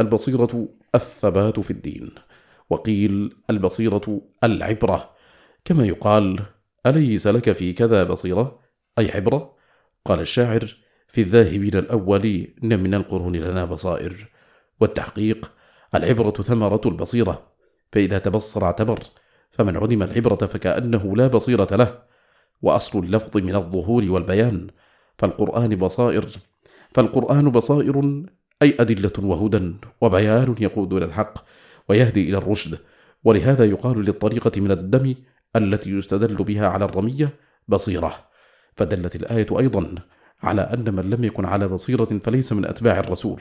البصيرة 0.00 0.68
الثبات 0.94 1.60
في 1.60 1.70
الدين 1.70 2.10
وقيل 2.70 3.36
البصيرة 3.50 4.20
العبرة 4.44 5.10
كما 5.64 5.86
يقال 5.86 6.40
أليس 6.86 7.26
لك 7.26 7.52
في 7.52 7.72
كذا 7.72 8.04
بصيرة؟ 8.04 8.60
أي 8.98 9.10
عبرة؟ 9.10 9.56
قال 10.04 10.20
الشاعر 10.20 10.76
في 11.08 11.20
الذاهبين 11.20 11.74
الأولين 11.76 12.54
من 12.62 12.94
القرون 12.94 13.36
لنا 13.36 13.64
بصائر 13.64 14.30
والتحقيق 14.80 15.52
العبرة 15.94 16.30
ثمرة 16.30 16.80
البصيرة 16.86 17.52
فإذا 17.92 18.18
تبصر 18.18 18.64
اعتبر 18.64 19.00
فمن 19.50 19.76
عدم 19.76 20.02
العبرة 20.02 20.46
فكأنه 20.46 21.16
لا 21.16 21.26
بصيرة 21.26 21.76
له 21.76 22.02
وأصل 22.62 22.98
اللفظ 22.98 23.36
من 23.36 23.54
الظهور 23.54 24.04
والبيان 24.10 24.70
فالقرآن 25.18 25.76
بصائر 25.76 26.26
فالقرآن 26.94 27.50
بصائر 27.50 28.24
أي 28.62 28.76
أدلة 28.80 29.12
وهدى 29.18 29.74
وبيان 30.00 30.54
يقود 30.60 30.92
إلى 30.92 31.04
الحق 31.04 31.38
ويهدي 31.88 32.28
إلى 32.28 32.38
الرشد. 32.38 32.78
ولهذا 33.24 33.64
يقال 33.64 34.04
للطريقة 34.04 34.60
من 34.60 34.70
الدم 34.70 35.14
التي 35.56 35.90
يستدل 35.90 36.36
بها 36.36 36.68
على 36.68 36.84
الرمية 36.84 37.34
بصيرة. 37.68 38.14
فدلت 38.76 39.16
الآية 39.16 39.46
أيضا 39.58 39.94
على 40.42 40.62
أن 40.62 40.94
من 40.94 41.10
لم 41.10 41.24
يكن 41.24 41.44
على 41.44 41.68
بصيرة 41.68 42.04
فليس 42.04 42.52
من 42.52 42.64
أتباع 42.64 42.98
الرسول 42.98 43.40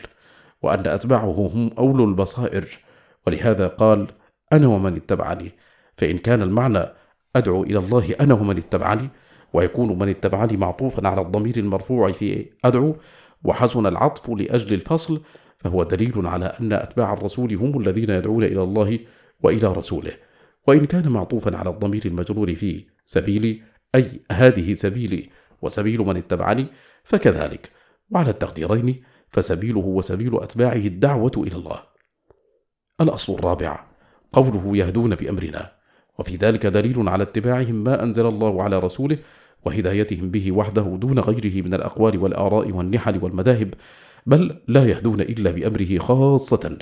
وأن 0.61 0.87
أتباعه 0.87 1.31
هم 1.31 1.71
أولو 1.77 2.03
البصائر. 2.03 2.67
ولهذا 3.27 3.67
قال 3.67 4.07
أنا 4.53 4.67
ومن 4.67 4.95
اتبعني. 4.95 5.51
فإن 5.97 6.17
كان 6.17 6.41
المعنى 6.41 6.85
أدعو 7.35 7.63
إلى 7.63 7.79
الله 7.79 8.15
أنا 8.21 8.33
ومن 8.33 8.57
اتبعني 8.57 9.09
ويكون 9.53 9.99
من 9.99 10.09
اتبعني 10.09 10.57
معطوفا 10.57 11.07
على 11.07 11.21
الضمير 11.21 11.57
المرفوع 11.57 12.11
في 12.11 12.49
أدعو 12.65 12.95
وحسن 13.47 13.85
العطف 13.85 14.29
لأجل 14.29 14.73
الفصل 14.73 15.21
فهو 15.57 15.83
دليل 15.83 16.27
على 16.27 16.45
أن 16.45 16.73
أتباع 16.73 17.13
الرسول 17.13 17.53
هم 17.53 17.81
الذين 17.81 18.09
يدعون 18.09 18.43
إلى 18.43 18.63
الله 18.63 18.99
وإلى 19.43 19.67
رسوله. 19.67 20.11
وإن 20.67 20.85
كان 20.85 21.09
معطوفا 21.09 21.57
على 21.57 21.69
الضمير 21.69 22.05
المجرور 22.05 22.55
في 22.55 22.85
سبيلي 23.05 23.61
أي 23.95 24.21
هذه 24.31 24.73
سبيلي 24.73 25.29
وسبيل 25.61 25.99
من 25.99 26.17
اتبعني 26.17 26.65
فكذلك. 27.03 27.69
وعلى 28.09 28.29
التقديرين 28.29 29.03
فسبيله 29.29 29.85
وسبيل 29.85 30.43
أتباعه 30.43 30.73
الدعوة 30.73 31.31
إلى 31.37 31.55
الله. 31.55 31.79
الأصل 33.01 33.33
الرابع 33.33 33.85
قوله 34.33 34.77
يهدون 34.77 35.15
بأمرنا. 35.15 35.71
وفي 36.19 36.35
ذلك 36.35 36.65
دليل 36.65 37.09
على 37.09 37.23
اتباعهم 37.23 37.75
ما 37.83 38.03
أنزل 38.03 38.25
الله 38.25 38.63
على 38.63 38.79
رسوله 38.79 39.17
وهدايتهم 39.67 40.31
به 40.31 40.51
وحده 40.51 40.97
دون 41.03 41.19
غيره 41.19 41.55
من 41.65 41.73
الأقوال 41.73 42.17
والآراء 42.23 42.71
والنحل 42.71 43.23
والمذاهب 43.23 43.73
بل 44.25 44.41
لا 44.67 44.83
يهدون 44.91 45.21
إلا 45.21 45.51
بأمره 45.51 45.97
خاصة. 45.97 46.77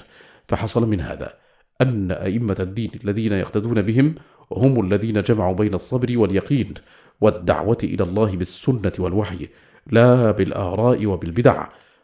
فحصل 0.48 0.90
من 0.90 1.00
هذا 1.02 1.30
أن 1.82 2.12
أئمة 2.12 2.56
الدين 2.60 2.92
الذين 3.04 3.34
يقتدون 3.34 3.82
بهم 3.82 4.16
هم 4.52 4.86
الذين 4.86 5.22
جمعوا 5.22 5.56
بين 5.56 5.74
الصبر 5.74 6.18
واليقين 6.18 6.74
والدعوة 7.22 7.78
إلى 7.84 8.04
الله 8.04 8.36
بالسنة 8.36 8.92
والوحي 9.00 9.48
لا 9.92 10.32
بالآراء 10.32 11.06
وبالبدع. 11.06 11.58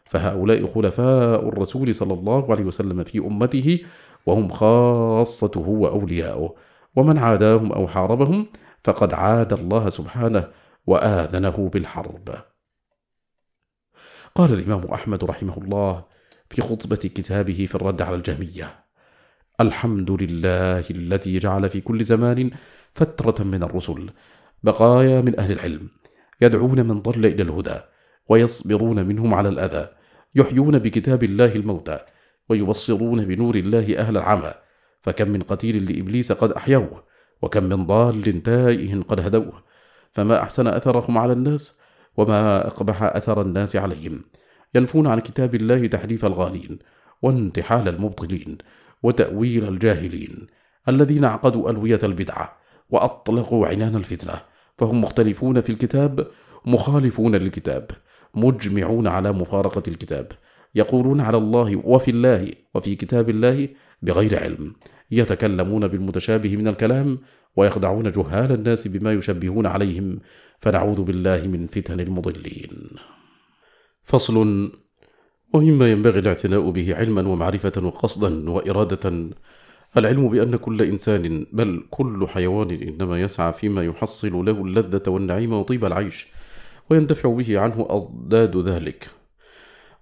فهؤلاء 0.04 0.66
خلفاء 0.66 1.48
الرسول 1.48 1.94
صلى 1.94 2.14
الله 2.14 2.52
عليه 2.52 2.64
وسلم 2.64 3.04
في 3.04 3.18
أمته 3.18 3.78
وهم 4.26 4.48
خاصته 4.48 5.68
وأولياؤه. 5.68 6.54
ومن 6.96 7.18
عاداهم 7.18 7.72
أو 7.72 7.86
حاربهم 7.86 8.46
فقد 8.84 9.14
عاد 9.14 9.52
الله 9.52 9.88
سبحانه 9.88 10.44
وآذنه 10.86 11.70
بالحرب. 11.72 12.34
قال 14.34 14.52
الإمام 14.52 14.84
أحمد 14.84 15.24
رحمه 15.24 15.58
الله 15.58 16.04
في 16.50 16.62
خطبة 16.62 16.96
كتابه 16.96 17.66
في 17.66 17.74
الرد 17.74 18.02
على 18.02 18.16
الجهمية 18.16 18.84
الحمد 19.60 20.10
لله 20.10 20.84
الذي 20.90 21.38
جعل 21.38 21.68
في 21.68 21.80
كل 21.80 22.04
زمان 22.04 22.50
فترة 22.94 23.44
من 23.44 23.62
الرسل 23.62 24.10
بقايا 24.62 25.20
من 25.20 25.40
أهل 25.40 25.52
العلم 25.52 25.88
يدعون 26.40 26.86
من 26.86 27.02
ضل 27.02 27.26
إلى 27.26 27.42
الهدى 27.42 27.80
ويصبرون 28.28 29.06
منهم 29.06 29.34
على 29.34 29.48
الأذى 29.48 29.88
يحيون 30.34 30.78
بكتاب 30.78 31.24
الله 31.24 31.54
الموتى 31.54 31.98
ويبصرون 32.48 33.24
بنور 33.24 33.54
الله 33.54 33.98
أهل 33.98 34.16
العمى 34.16 34.54
فكم 35.00 35.28
من 35.28 35.42
قتيل 35.42 35.92
لإبليس 35.92 36.32
قد 36.32 36.52
أحيوه 36.52 37.04
وكم 37.42 37.64
من 37.64 37.86
ضال 37.86 38.42
تائه 38.42 39.02
قد 39.02 39.20
هدوه 39.20 39.62
فما 40.12 40.42
أحسن 40.42 40.66
أثرهم 40.66 41.18
على 41.18 41.32
الناس 41.32 41.80
وما 42.16 42.66
أقبح 42.66 43.02
أثر 43.02 43.42
الناس 43.42 43.76
عليهم. 43.76 44.24
ينفون 44.74 45.06
عن 45.06 45.20
كتاب 45.20 45.54
الله 45.54 45.86
تحريف 45.86 46.24
الغالين 46.24 46.78
وانتحال 47.22 47.88
المبطلين 47.88 48.58
وتأويل 49.02 49.68
الجاهلين 49.68 50.46
الذين 50.88 51.24
عقدوا 51.24 51.70
ألوية 51.70 51.98
البدعة 52.02 52.56
وأطلقوا 52.90 53.66
عنان 53.66 53.96
الفتنة. 53.96 54.34
فهم 54.78 55.00
مختلفون 55.00 55.60
في 55.60 55.72
الكتاب 55.72 56.26
مخالفون 56.66 57.36
للكتاب 57.36 57.90
مجمعون 58.34 59.06
على 59.06 59.32
مفارقة 59.32 59.82
الكتاب 59.88 60.32
يقولون 60.74 61.20
على 61.20 61.36
الله 61.36 61.76
وفي 61.76 62.10
الله 62.10 62.48
وفي 62.74 62.96
كتاب 62.96 63.30
الله 63.30 63.68
بغير 64.02 64.42
علم. 64.42 64.74
يتكلمون 65.12 65.88
بالمتشابه 65.88 66.56
من 66.56 66.68
الكلام 66.68 67.18
ويخدعون 67.56 68.12
جهال 68.12 68.52
الناس 68.52 68.88
بما 68.88 69.12
يشبهون 69.12 69.66
عليهم 69.66 70.18
فنعوذ 70.58 71.02
بالله 71.02 71.46
من 71.46 71.66
فتن 71.66 72.00
المضلين. 72.00 72.90
فصل 74.02 74.36
ومما 75.52 75.92
ينبغي 75.92 76.18
الاعتناء 76.18 76.70
به 76.70 76.96
علما 76.96 77.28
ومعرفة 77.28 77.72
وقصدا 77.84 78.50
وإرادة. 78.50 79.30
العلم 79.96 80.28
بأن 80.28 80.56
كل 80.56 80.82
إنسان 80.82 81.46
بل 81.52 81.84
كل 81.90 82.26
حيوان 82.28 82.70
إنما 82.70 83.20
يسعى 83.20 83.52
فيما 83.52 83.82
يحصل 83.84 84.44
له 84.44 84.64
اللذة 84.64 85.02
والنعيم 85.08 85.52
وطيب 85.52 85.84
العيش 85.84 86.26
ويندفع 86.90 87.34
به 87.34 87.58
عنه 87.58 87.86
أضداد 87.90 88.56
ذلك. 88.56 89.10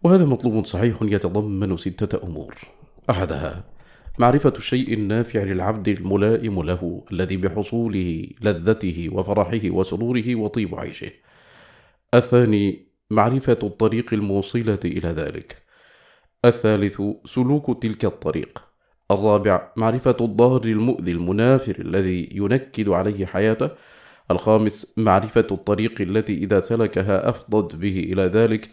وهذا 0.03 0.25
مطلوب 0.25 0.65
صحيح 0.65 0.99
يتضمن 1.03 1.77
ستة 1.77 2.27
أمور. 2.27 2.55
أحدها 3.11 3.65
معرفة 4.21 4.53
الشيء 4.57 4.95
النافع 4.95 5.43
للعبد 5.43 5.89
الملائم 5.89 6.63
له 6.63 7.05
الذي 7.13 7.37
بحصوله 7.37 8.27
لذته 8.41 9.09
وفرحه 9.13 9.61
وسروره 9.65 10.35
وطيب 10.35 10.75
عيشه. 10.75 11.11
الثاني 12.15 12.89
معرفة 13.11 13.59
الطريق 13.63 14.15
الموصلة 14.15 14.79
إلى 14.85 15.09
ذلك. 15.09 15.63
الثالث 16.45 17.03
سلوك 17.25 17.83
تلك 17.83 18.05
الطريق. 18.05 18.65
الرابع 19.11 19.73
معرفة 19.77 20.17
الضار 20.21 20.65
المؤذي 20.65 21.13
المنافر 21.13 21.77
الذي 21.79 22.29
ينكد 22.33 22.89
عليه 22.89 23.27
حياته. 23.27 23.71
الخامس 24.31 24.95
معرفة 24.97 25.47
الطريق 25.51 26.01
التي 26.01 26.35
إذا 26.35 26.61
سلكها 26.61 27.29
أفضت 27.29 27.77
به 27.77 27.99
إلى 27.99 28.23
ذلك. 28.23 28.71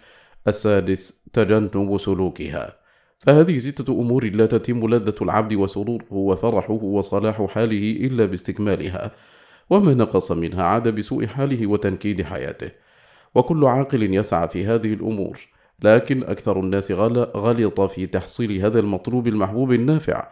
السادس 0.47 1.23
تجنب 1.33 1.97
سلوكها. 1.97 2.86
فهذه 3.19 3.59
ستة 3.59 4.01
أمور 4.01 4.25
لا 4.25 4.45
تتم 4.45 4.87
لذة 4.87 5.15
العبد 5.21 5.53
وسروره 5.53 6.05
وفرحه 6.11 6.73
وصلاح 6.73 7.45
حاله 7.45 7.91
إلا 7.91 8.25
باستكمالها 8.25 9.11
وما 9.69 9.93
نقص 9.93 10.31
منها 10.31 10.63
عاد 10.63 10.87
بسوء 10.87 11.25
حاله 11.25 11.67
وتنكيد 11.67 12.21
حياته. 12.21 12.71
وكل 13.35 13.65
عاقل 13.65 14.13
يسعى 14.15 14.49
في 14.49 14.65
هذه 14.65 14.93
الأمور 14.93 15.39
لكن 15.83 16.23
أكثر 16.23 16.59
الناس 16.59 16.91
غلط 16.91 17.81
في 17.81 18.07
تحصيل 18.07 18.51
هذا 18.65 18.79
المطلوب 18.79 19.27
المحبوب 19.27 19.71
النافع 19.71 20.31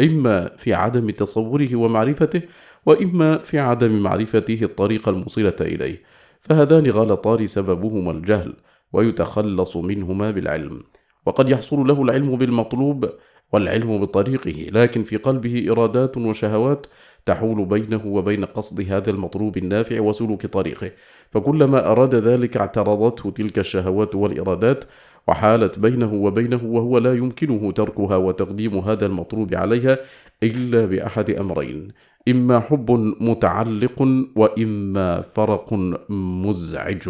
إما 0.00 0.56
في 0.56 0.74
عدم 0.74 1.10
تصوره 1.10 1.76
ومعرفته 1.76 2.42
وإما 2.86 3.38
في 3.38 3.58
عدم 3.58 4.02
معرفته 4.02 4.58
الطريق 4.62 5.08
الموصلة 5.08 5.56
إليه. 5.60 6.02
فهذان 6.40 6.90
غلطان 6.90 7.46
سببهما 7.46 8.10
الجهل 8.10 8.56
ويتخلص 8.92 9.76
منهما 9.76 10.30
بالعلم. 10.30 10.82
وقد 11.26 11.48
يحصل 11.48 11.86
له 11.86 12.02
العلم 12.02 12.36
بالمطلوب 12.36 13.10
والعلم 13.52 14.00
بطريقه 14.00 14.70
لكن 14.70 15.02
في 15.04 15.16
قلبه 15.16 15.66
إرادات 15.70 16.16
وشهوات 16.16 16.86
تحول 17.26 17.64
بينه 17.64 18.06
وبين 18.06 18.44
قصد 18.44 18.92
هذا 18.92 19.10
المطلوب 19.10 19.56
النافع 19.56 20.00
وسلوك 20.00 20.46
طريقه. 20.46 20.90
فكلما 21.30 21.86
أراد 21.92 22.14
ذلك 22.14 22.56
اعترضته 22.56 23.30
تلك 23.30 23.58
الشهوات 23.58 24.14
والإرادات 24.14 24.84
وحالت 25.28 25.78
بينه 25.78 26.14
وبينه 26.14 26.60
وهو 26.64 26.98
لا 26.98 27.14
يمكنه 27.14 27.72
تركها 27.72 28.16
وتقديم 28.16 28.78
هذا 28.78 29.06
المطلوب 29.06 29.54
عليها 29.54 29.98
إلا 30.42 30.84
بأحد 30.84 31.30
أمرين 31.30 31.88
إما 32.28 32.60
حب 32.60 32.90
متعلق 33.20 34.02
وإما 34.36 35.20
فرق 35.20 35.74
مزعج. 36.08 37.08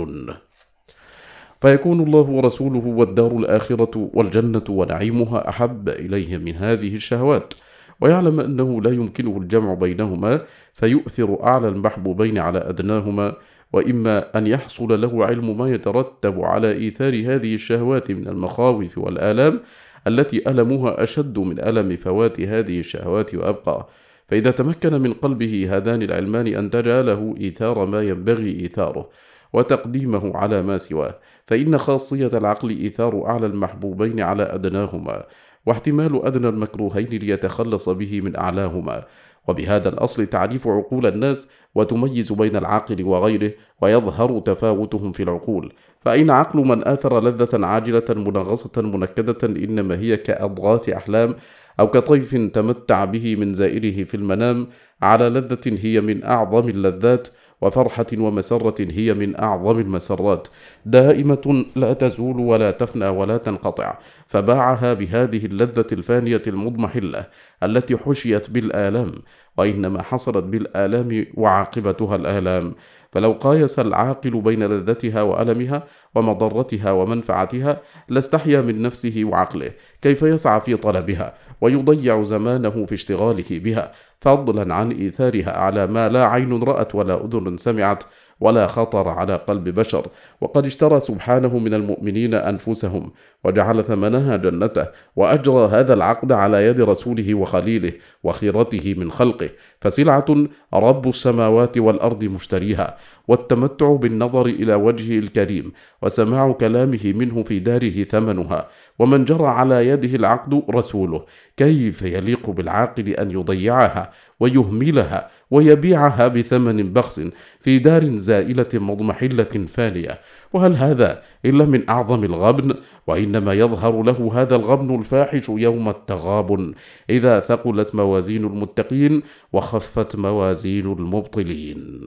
فيكون 1.63 2.01
الله 2.01 2.31
ورسوله 2.31 2.87
والدار 2.87 3.39
الآخرة 3.39 4.11
والجنة 4.15 4.65
ونعيمها 4.69 5.49
أحب 5.49 5.89
إليه 5.89 6.37
من 6.37 6.55
هذه 6.55 6.95
الشهوات. 6.95 7.55
ويعلم 8.01 8.41
أنه 8.41 8.83
لا 8.83 8.91
يمكنه 8.91 9.39
الجمع 9.39 9.75
بينهما 9.75 10.41
فيؤثر 10.75 11.45
أعلى 11.45 11.69
المحبوبين 11.69 12.39
على 12.39 12.59
أدناهما. 12.59 13.35
وإما 13.73 14.39
أن 14.39 14.47
يحصل 14.47 15.01
له 15.01 15.27
علم 15.27 15.59
ما 15.59 15.71
يترتب 15.71 16.41
على 16.41 16.73
إيثار 16.73 17.15
هذه 17.27 17.55
الشهوات 17.55 18.11
من 18.11 18.29
المخاوف 18.29 18.99
والآلام 18.99 19.61
التي 20.07 20.51
ألمها 20.51 21.03
أشد 21.03 21.39
من 21.39 21.61
ألم 21.61 21.97
فوات 21.97 22.41
هذه 22.41 22.79
الشهوات 22.81 23.35
وأبقى. 23.35 23.89
فإذا 24.29 24.51
تمكن 24.51 25.01
من 25.01 25.13
قلبه 25.13 25.77
هذان 25.77 26.03
العلمان 26.03 26.47
أن 26.47 26.71
له 27.01 27.35
إيثار 27.41 27.87
ما 27.87 28.03
ينبغي 28.03 28.61
إيثاره. 28.61 29.09
وتقديمه 29.53 30.37
على 30.37 30.63
ما 30.63 30.79
سواه. 30.79 31.19
فإن 31.47 31.79
خاصية 31.79 32.31
العقل 32.35 32.71
إيثار 32.71 33.27
أعلى 33.27 33.47
المحبوبين 33.47 34.21
على 34.21 34.43
أدناهما 34.43 35.25
واحتمال 35.67 36.27
أدنى 36.27 36.49
المكروهين 36.49 37.07
ليتخلص 37.09 37.89
به 37.89 38.21
من 38.21 38.37
أعلاهما. 38.37 39.05
وبهذا 39.49 39.89
الأصل 39.89 40.27
تعريف 40.27 40.69
عقول 40.69 41.07
الناس 41.07 41.51
وتميز 41.75 42.33
بين 42.33 42.57
العاقل 42.57 43.05
وغيره 43.05 43.53
ويظهر 43.81 44.41
تفاوتهم 44.41 45.13
في 45.13 45.23
العقول. 45.23 45.73
فإن 46.01 46.31
عقل 46.31 46.59
من 46.59 46.89
آثر 46.89 47.21
لذة 47.21 47.67
عاجلة 47.67 48.05
منغصة 48.11 48.83
منكدة 48.83 49.49
إنما 49.49 49.95
هي 49.99 50.17
كأضغاث 50.17 50.89
أحلام 50.89 51.35
أو 51.81 51.91
كطيف 51.91 52.35
تمتع 52.35 53.05
به 53.05 53.37
من 53.37 53.55
زائره 53.55 54.05
في 54.05 54.15
المنام 54.15 54.69
على 55.03 55.29
لذة 55.29 55.79
هي 55.85 56.01
من 56.01 56.25
أعظم 56.25 56.69
اللذات 56.69 57.29
وفرحة 57.63 58.07
ومسرة 58.19 58.75
هي 58.91 59.15
من 59.15 59.41
أعظم 59.41 59.79
المسرات. 59.79 60.49
دائمة 60.87 61.65
لا 61.77 61.93
تزول 61.93 62.41
ولا 62.41 62.71
تفنى 62.71 63.09
ولا 63.09 63.37
تنقطع. 63.37 63.99
فباعها 64.29 64.95
بهذه 64.95 65.47
اللذة 65.47 65.87
الفانية 65.93 66.43
المضمحلة 66.47 67.27
التي 67.63 67.97
حشيت 67.97 68.51
بالآلام 68.51 69.13
وإنما 69.59 70.03
حصلت 70.03 70.45
بالآلام 70.45 71.27
وعاقبتها 71.35 72.17
الآلام. 72.17 72.75
فلو 73.13 73.33
قايس 73.33 73.79
العاقل 73.79 74.41
بين 74.41 74.63
لذتها 74.63 75.23
وألمها 75.23 75.85
ومضرتها 76.15 76.93
ومنفعتها 76.93 77.81
لاستحيا 78.09 78.61
من 78.61 78.83
نفسه 78.83 79.23
وعقله. 79.25 79.71
كيف 80.03 80.23
يسعى 80.23 80.61
في 80.61 80.77
طلبها 80.77 81.35
ويضيع 81.61 82.23
زمانه 82.23 82.87
في 82.87 82.95
اشتغاله 82.95 83.45
بها؟ 83.51 83.93
فضلا 84.21 84.75
عن 84.75 84.93
إيثارها 84.93 85.59
على 85.59 85.87
ما 85.87 86.09
لا 86.09 86.25
عين 86.25 86.63
رأت 86.63 86.95
ولا 86.95 87.25
أذن 87.25 87.57
سمعت. 87.57 88.05
ولا 88.41 88.67
خطر 88.67 89.09
على 89.09 89.37
قلب 89.37 89.69
بشر. 89.69 90.07
وقد 90.41 90.67
اشترى 90.67 91.01
سبحانه 91.01 91.59
من 91.59 91.75
المؤمنين 91.75 92.35
أنفسهم 92.35 93.13
وجعل 93.45 93.85
ثمنها 93.85 94.37
جنته 94.37 94.87
وأجرى 95.17 95.69
هذا 95.69 95.95
العقد 95.95 96.33
على 96.33 96.67
يد 96.67 96.81
رسوله 96.81 97.35
وخليله 97.35 97.93
وخيرته 98.23 98.95
من 98.99 99.11
خلقه. 99.11 99.51
فسلعة 99.81 100.27
رب 100.75 101.09
السماوات 101.09 101.79
والأرض 101.79 102.25
مشتريها. 102.25 102.97
والتمتع 103.29 103.97
بالنظر 103.97 104.47
إلى 104.47 104.75
وجهه 104.75 105.19
الكريم 105.19 105.73
وسماع 106.03 106.53
كلامه 106.53 107.13
منه 107.17 107.43
في 107.43 107.59
داره 107.59 108.03
ثمنها. 108.03 108.69
ومن 108.99 109.25
جرى 109.25 109.47
على 109.47 109.89
يده 109.89 110.17
العقد 110.17 110.63
رسوله. 110.71 111.25
كيف 111.57 112.03
يليق 112.03 112.51
بالعاقل 112.51 113.09
أن 113.09 113.31
يضيعها؟ 113.31 114.11
ويهملها 114.43 115.29
ويبيعها 115.51 116.29
بثمن 116.29 116.93
بخس 116.93 117.21
في 117.61 117.79
دار 117.79 118.17
زائلة 118.17 118.69
مضمحلة 118.75 119.55
فانيه 119.75 120.19
وهل 120.53 120.77
هذا 120.77 121.23
إلا 121.45 121.65
من 121.65 121.91
أعظم 121.91 122.25
الغبن؟ 122.25 122.75
وإنما 123.07 123.53
يظهر 123.55 124.03
له 124.03 124.31
هذا 124.35 124.57
الغبن 124.57 124.95
الفاحش 124.99 125.49
يوم 125.49 125.89
التغابن 125.89 126.75
إذا 127.11 127.41
ثقلت 127.41 127.95
موازين 127.95 128.45
المتقين 128.45 129.23
وخفت 129.53 130.17
موازين 130.17 130.93
المبطلين. 130.93 132.07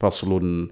فصل. 0.00 0.68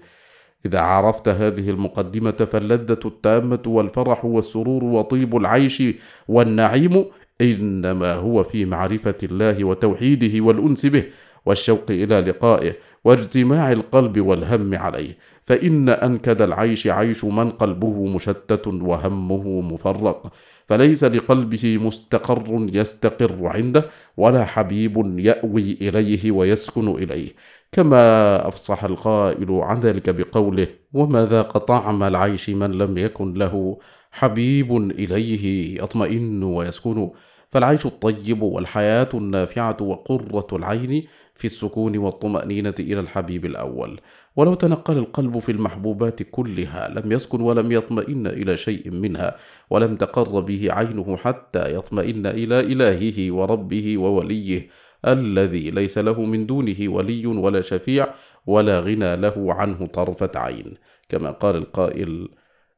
إذا 0.65 0.79
عرفت 0.79 1.29
هذه 1.29 1.69
المقدمة 1.69 2.31
فاللذة 2.31 2.99
التامة 3.05 3.63
والفرح 3.67 4.25
والسرور 4.25 4.83
وطيب 4.83 5.37
العيش 5.37 5.83
والنعيم 6.27 7.05
إنما 7.41 8.13
هو 8.13 8.43
في 8.43 8.65
معرفة 8.65 9.15
الله 9.23 9.63
وتوحيده 9.63 10.43
والأنس 10.43 10.85
به 10.85 11.03
والشوق 11.45 11.85
إلى 11.89 12.21
لقائه 12.21 12.73
واجتماع 13.03 13.71
القلب 13.71 14.19
والهم 14.19 14.75
عليه. 14.75 15.17
فإن 15.45 15.89
أنكد 15.89 16.41
العيش 16.41 16.87
عيش 16.87 17.25
من 17.25 17.49
قلبه 17.51 18.05
مشتت 18.05 18.67
وهمه 18.67 19.61
مفرق. 19.61 20.33
فليس 20.67 21.03
لقلبه 21.03 21.77
مستقر 21.77 22.67
يستقر 22.73 23.47
عنده 23.47 23.85
ولا 24.17 24.45
حبيب 24.45 25.19
يأوي 25.19 25.77
إليه 25.81 26.31
ويسكن 26.31 26.87
إليه. 26.87 27.29
كما 27.71 28.47
أفصح 28.47 28.83
القائل 28.83 29.51
عن 29.51 29.79
ذلك 29.79 30.09
بقوله 30.09 30.67
وما 30.93 31.25
ذاق 31.25 31.57
طعم 31.57 32.03
العيش 32.03 32.49
من 32.49 32.71
لم 32.71 32.97
يكن 32.97 33.33
له؟ 33.33 33.77
حبيب 34.17 34.77
إليه 34.77 35.75
يطمئن 35.83 36.43
ويسكن. 36.43 37.11
فالعيش 37.49 37.85
الطيب 37.85 38.41
والحياة 38.41 39.09
النافعة 39.13 39.77
وقرة 39.81 40.47
العين 40.53 41.07
في 41.35 41.45
السكون 41.45 41.97
والطمأنينة 41.97 42.73
إلى 42.79 42.99
الحبيب 42.99 43.45
الأول. 43.45 43.99
ولو 44.35 44.53
تنقل 44.53 44.97
القلب 44.97 45.39
في 45.39 45.51
المحبوبات 45.51 46.23
كلها 46.23 46.89
لم 46.89 47.11
يسكن 47.11 47.41
ولم 47.41 47.71
يطمئن 47.71 48.27
إلى 48.27 48.57
شيء 48.57 48.91
منها 48.91 49.35
ولم 49.69 49.95
تقر 49.95 50.39
به 50.39 50.67
عينه 50.71 51.17
حتى 51.17 51.75
يطمئن 51.75 52.25
إلى 52.27 52.59
إلهه 52.59 53.31
وربه 53.31 53.97
ووليه 53.97 54.67
الذي 55.07 55.71
ليس 55.71 55.97
له 55.97 56.21
من 56.21 56.45
دونه 56.45 56.75
ولي 56.81 57.25
ولا 57.25 57.61
شفيع 57.61 58.07
ولا 58.45 58.79
غنى 58.79 59.15
له 59.15 59.53
عنه 59.53 59.85
طرفة 59.85 60.31
عين. 60.35 60.73
كما 61.09 61.31
قال 61.31 61.55
القائل 61.55 62.29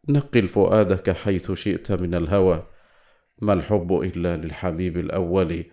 نقل 0.09 0.47
فؤادك 0.47 1.09
حيث 1.09 1.51
شئت 1.51 1.91
من 1.91 2.15
الهوى. 2.15 2.63
ما 3.41 3.53
الحب 3.53 3.93
إلا 3.93 4.37
للحبيب 4.37 4.97
الأول؟ 4.97 5.63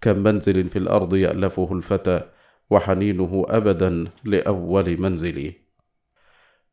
كم 0.00 0.18
منزل 0.18 0.68
في 0.68 0.78
الأرض 0.78 1.14
يألفه 1.14 1.72
الفتى 1.72 2.20
وحنينه 2.70 3.46
أبدا 3.48 4.04
لأول 4.24 5.00
منزل. 5.00 5.52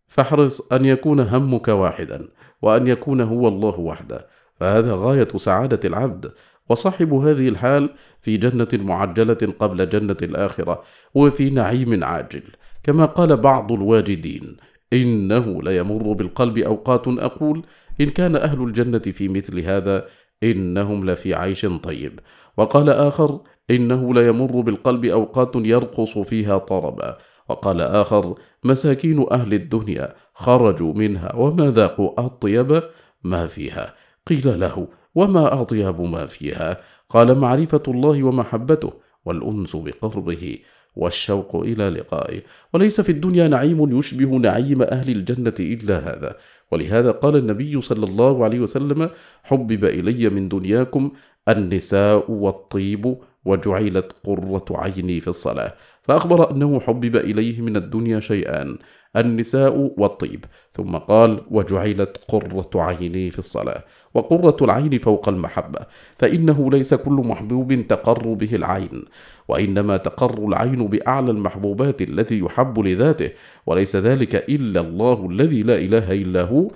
فاحرص 0.08 0.74
أن 0.74 0.86
يكون 0.86 1.20
همك 1.20 1.68
واحدا 1.68 2.28
وأن 2.62 2.88
يكون 2.88 3.22
هو 3.22 3.48
الله 3.48 3.80
وحده. 3.80 4.28
فهذا 4.56 4.94
غاية 4.96 5.28
سعادة 5.36 5.80
العبد. 5.86 6.34
وصاحب 6.70 7.14
هذه 7.14 7.50
الحال 7.50 7.90
في 8.20 8.38
جنة 8.38 8.68
معجلة 8.74 9.54
قبل 9.60 9.90
جنة 9.90 10.18
الآخرة 10.22 10.84
وفي 11.14 11.50
نعيم 11.50 12.04
عاجل. 12.04 12.44
كما 12.84 13.06
قال 13.06 13.38
بعض 13.38 13.72
الواجدين 13.72 14.58
إنه 14.94 15.62
ليمر 15.64 16.14
بالقلب 16.14 16.58
أوقات 16.58 17.08
أقول 17.08 17.66
إن 18.02 18.10
كان 18.10 18.36
أهل 18.36 18.64
الجنة 18.64 19.00
في 19.00 19.28
مثل 19.28 19.60
هذا 19.60 20.06
إنهم 20.44 21.10
لفي 21.10 21.34
عيش 21.34 21.66
طيب. 21.66 22.20
وقال 22.58 22.90
آخر 22.90 23.42
إنه 23.70 24.14
ليمر 24.14 24.62
بالقلب 24.62 25.06
أوقات 25.06 25.52
يرقص 25.56 26.18
فيها 26.18 26.58
طربا. 26.58 27.18
وقال 27.50 27.82
آخر 27.82 28.36
مساكين 28.64 29.26
أهل 29.32 29.54
الدنيا 29.54 30.16
خرجوا 30.34 30.94
منها 30.94 31.36
وما 31.36 31.72
ذاقوا 31.72 32.26
أطيب 32.26 32.84
ما 33.24 33.48
فيها. 33.48 33.94
قيل 34.28 34.60
له 34.60 34.88
وما 35.16 35.62
أطيب 35.62 36.02
ما 36.02 36.26
فيها؟ 36.26 36.78
قال 37.10 37.38
معرفة 37.38 37.84
الله 37.88 38.24
ومحبته 38.24 38.94
والأنس 39.26 39.76
بقربه. 39.76 40.58
والشوق 40.98 41.52
إلى 41.56 41.90
لقائه. 41.90 42.42
وليس 42.74 43.02
في 43.02 43.12
الدنيا 43.12 43.48
نعيم 43.48 43.98
يشبه 43.98 44.32
نعيم 44.48 44.82
أهل 44.82 45.10
الجنة 45.10 45.58
إلا 45.60 45.98
هذا. 46.08 46.32
ولهذا 46.72 47.12
قال 47.12 47.36
النبي 47.36 47.82
صلى 47.82 48.06
الله 48.06 48.44
عليه 48.46 48.60
وسلم 48.60 49.10
حبب 49.44 49.86
إلي 49.86 50.30
من 50.30 50.50
دنياكم 50.50 51.12
النساء 51.50 52.32
والطيب 52.32 53.04
وجعلت 53.48 54.12
قرة 54.24 54.66
عيني 54.72 55.20
في 55.20 55.28
الصلاة. 55.28 55.74
فأخبر 56.04 56.52
أنه 56.52 56.80
حبب 56.80 57.16
إليه 57.16 57.62
من 57.62 57.76
الدنيا 57.76 58.20
شيئان 58.20 58.78
النساء 59.16 59.94
والطيب. 59.98 60.46
ثم 60.72 60.98
قال 60.98 61.42
وجعلت 61.52 62.20
قرة 62.28 62.70
عيني 62.76 63.32
في 63.32 63.40
الصلاة. 63.40 63.84
وقرة 64.14 64.58
العين 64.62 65.00
فوق 65.00 65.30
المحبة. 65.30 65.80
فإنه 66.18 66.70
ليس 66.72 66.94
كل 66.94 67.14
محبوب 67.14 67.88
تقر 67.88 68.34
به 68.34 68.56
العين. 68.56 69.06
وإنما 69.48 69.98
تقر 69.98 70.48
العين 70.48 70.88
بأعلى 70.88 71.32
المحبوبات 71.32 72.02
التي 72.02 72.40
يحب 72.40 72.80
لذاته. 72.80 73.30
وليس 73.66 73.96
ذلك 73.96 74.36
إلا 74.36 74.82
الله 74.82 75.28
الذي 75.32 75.64
لا 75.64 75.76
إله 75.76 76.12
إلا 76.12 76.42
هو 76.42 76.68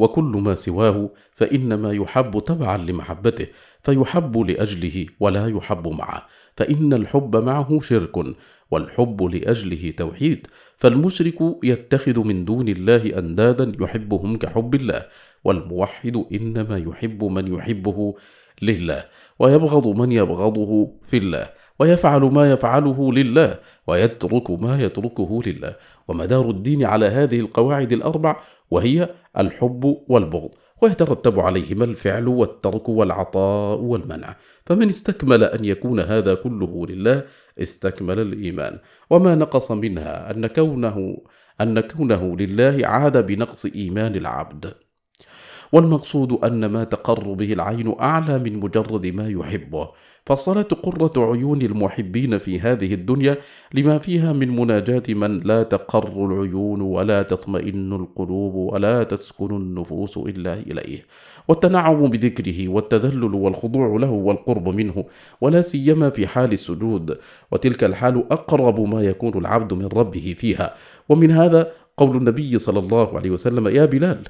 وكل 0.00 0.32
ما 0.44 0.54
سواه 0.54 1.10
فإنما 1.34 1.92
يحب 1.92 2.42
تبعا 2.46 2.76
لمحبته 2.76 3.46
فيحب 3.82 4.38
لأجله 4.38 5.06
ولا 5.20 5.46
يحب 5.46 5.88
معه 5.88 6.26
فإن 6.56 6.92
الحب 6.92 7.36
معه 7.36 7.80
شرك 7.80 8.16
والحب 8.70 9.22
لأجله 9.22 9.90
توحيد 9.90 10.46
فالمشرك 10.76 11.38
يتخذ 11.64 12.24
من 12.24 12.44
دون 12.44 12.68
الله 12.68 13.18
أندادا 13.18 13.72
يحبهم 13.80 14.36
كحب 14.36 14.74
الله 14.74 15.06
والموحد 15.44 16.24
إنما 16.32 16.78
يحب 16.78 17.24
من 17.24 17.54
يحبه 17.54 18.14
لله 18.62 19.04
ويبغض 19.38 19.88
من 19.88 20.12
يبغضه 20.12 20.92
في 21.04 21.16
الله. 21.16 21.48
ويفعل 21.80 22.20
ما 22.20 22.52
يفعله 22.52 23.12
لله 23.12 23.58
ويترك 23.86 24.50
ما 24.50 24.82
يتركه 24.82 25.40
لله. 25.46 25.76
ومدار 26.08 26.50
الدين 26.50 26.84
على 26.84 27.06
هذه 27.06 27.40
القواعد 27.40 27.92
الأربع 27.92 28.36
وهي 28.70 29.08
الحب 29.38 29.96
والبغض 30.08 30.50
ويترتب 30.82 31.40
عليهما 31.40 31.84
الفعل 31.84 32.28
والترك 32.28 32.88
والعطاء 32.88 33.78
والمنع. 33.78 34.36
فمن 34.66 34.88
استكمل 34.88 35.44
أن 35.44 35.64
يكون 35.64 36.00
هذا 36.00 36.34
كله 36.34 36.86
لله 36.86 37.24
استكمل 37.58 38.18
الإيمان. 38.20 38.78
وما 39.10 39.34
نقص 39.34 39.72
منها 39.72 40.30
أن 40.30 40.46
كونه 40.46 41.16
أن 41.60 41.80
كونه 41.80 42.36
لله 42.36 42.86
عاد 42.86 43.26
بنقص 43.26 43.66
إيمان 43.66 44.14
العبد. 44.14 44.74
والمقصود 45.72 46.32
أن 46.44 46.66
ما 46.66 46.84
تقر 46.84 47.32
به 47.32 47.52
العين 47.52 47.94
أعلى 48.00 48.38
من 48.38 48.60
مجرد 48.60 49.06
ما 49.06 49.28
يحبه. 49.28 49.88
فالصلاة 50.26 50.62
قرة 50.62 51.12
عيون 51.16 51.62
المحبين 51.62 52.38
في 52.38 52.60
هذه 52.60 52.94
الدنيا 52.94 53.36
لما 53.74 53.98
فيها 53.98 54.32
من 54.32 54.56
مناجاة 54.56 55.02
من 55.08 55.40
لا 55.40 55.62
تقر 55.62 56.26
العيون 56.26 56.80
ولا 56.80 57.22
تطمئن 57.22 57.92
القلوب 57.92 58.54
ولا 58.54 59.02
تسكن 59.02 59.56
النفوس 59.56 60.16
إلا 60.16 60.54
إليه. 60.54 61.06
والتنعم 61.48 62.06
بذكره 62.06 62.68
والتذلل 62.68 63.34
والخضوع 63.34 63.96
له 63.98 64.10
والقرب 64.10 64.68
منه 64.68 65.04
ولا 65.40 65.60
سيما 65.60 66.10
في 66.10 66.26
حال 66.26 66.52
السجود. 66.52 67.18
وتلك 67.52 67.84
الحال 67.84 68.24
أقرب 68.32 68.80
ما 68.80 69.02
يكون 69.02 69.38
العبد 69.38 69.74
من 69.74 69.86
ربه 69.86 70.34
فيها. 70.38 70.74
ومن 71.08 71.30
هذا 71.30 71.72
قول 71.96 72.16
النبي 72.16 72.58
صلى 72.58 72.78
الله 72.78 73.16
عليه 73.16 73.30
وسلم 73.30 73.68
يا 73.68 73.84
بلال 73.84 74.22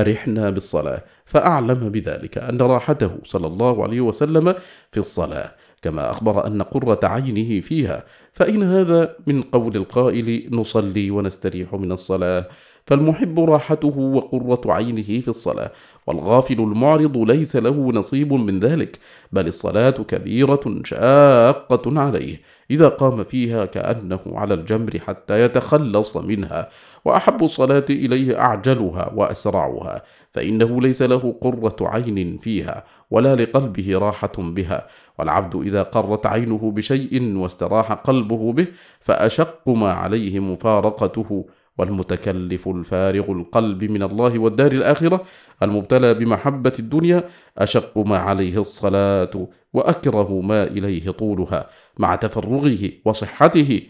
أرحنا 0.00 0.50
بالصلاة 0.50 1.04
فأعلم 1.24 1.88
بذلك 1.88 2.38
أن 2.38 2.60
راحته 2.62 3.10
صلى 3.24 3.46
الله 3.46 3.82
عليه 3.82 4.00
وسلم 4.00 4.54
في 4.90 5.00
الصلاة 5.00 5.54
كما 5.82 6.10
أخبر 6.10 6.46
أن 6.46 6.62
قرة 6.62 7.00
عينه 7.02 7.60
فيها 7.60 8.04
فإن 8.32 8.62
هذا 8.62 9.16
من 9.26 9.42
قول 9.42 9.76
القائل 9.76 10.48
نصلي 10.50 11.10
ونستريح 11.10 11.74
من 11.74 11.92
الصلاة. 11.92 12.48
فالمحب 12.88 13.40
راحته 13.40 13.98
وقرة 13.98 14.72
عينه 14.72 15.02
في 15.02 15.28
الصلاة 15.28 15.70
والغافل 16.06 16.60
المعرض 16.60 17.16
ليس 17.18 17.56
له 17.56 17.92
نصيب 17.92 18.32
من 18.32 18.60
ذلك 18.60 18.98
بل 19.32 19.46
الصلاة 19.46 19.90
كبيرة 19.90 20.80
شاقة 20.84 22.00
عليه 22.00 22.40
إذا 22.70 22.88
قام 22.88 23.24
فيها 23.24 23.64
كأنه 23.64 24.20
على 24.26 24.54
الجمر 24.54 24.98
حتى 25.06 25.40
يتخلص 25.40 26.16
منها 26.16 26.68
وأحب 27.04 27.44
الصلاة 27.44 27.84
إليه 27.90 28.40
أعجلها 28.40 29.12
وأسرعها 29.14 30.02
فإنه 30.30 30.80
ليس 30.80 31.02
له 31.02 31.34
قرة 31.40 31.76
عين 31.80 32.36
فيها 32.36 32.84
ولا 33.10 33.36
لقلبه 33.36 33.98
راحة 33.98 34.32
بها 34.38 34.86
والعبد 35.18 35.56
إذا 35.56 35.82
قرت 35.82 36.26
عينه 36.26 36.70
بشيء 36.70 37.36
واستراح 37.36 37.92
قلبه 37.92 38.52
به 38.52 38.66
فأشق 39.00 39.68
ما 39.68 39.92
عليه 39.92 40.40
مفارقته 40.40 41.44
والمتكلف 41.78 42.68
الفارغ 42.68 43.30
القلب 43.30 43.84
من 43.84 44.02
الله 44.02 44.38
والدار 44.38 44.72
الآخرة 44.72 45.24
المبتلى 45.62 46.14
بمحبة 46.14 46.72
الدنيا 46.78 47.28
أشق 47.58 47.98
ما 47.98 48.18
عليه 48.18 48.60
الصلاة 48.60 49.48
وأكره 49.72 50.40
ما 50.40 50.62
إليه 50.62 51.10
طولها 51.10 51.70
مع 51.98 52.16
تفرغه 52.16 52.90
وصحته 53.04 53.82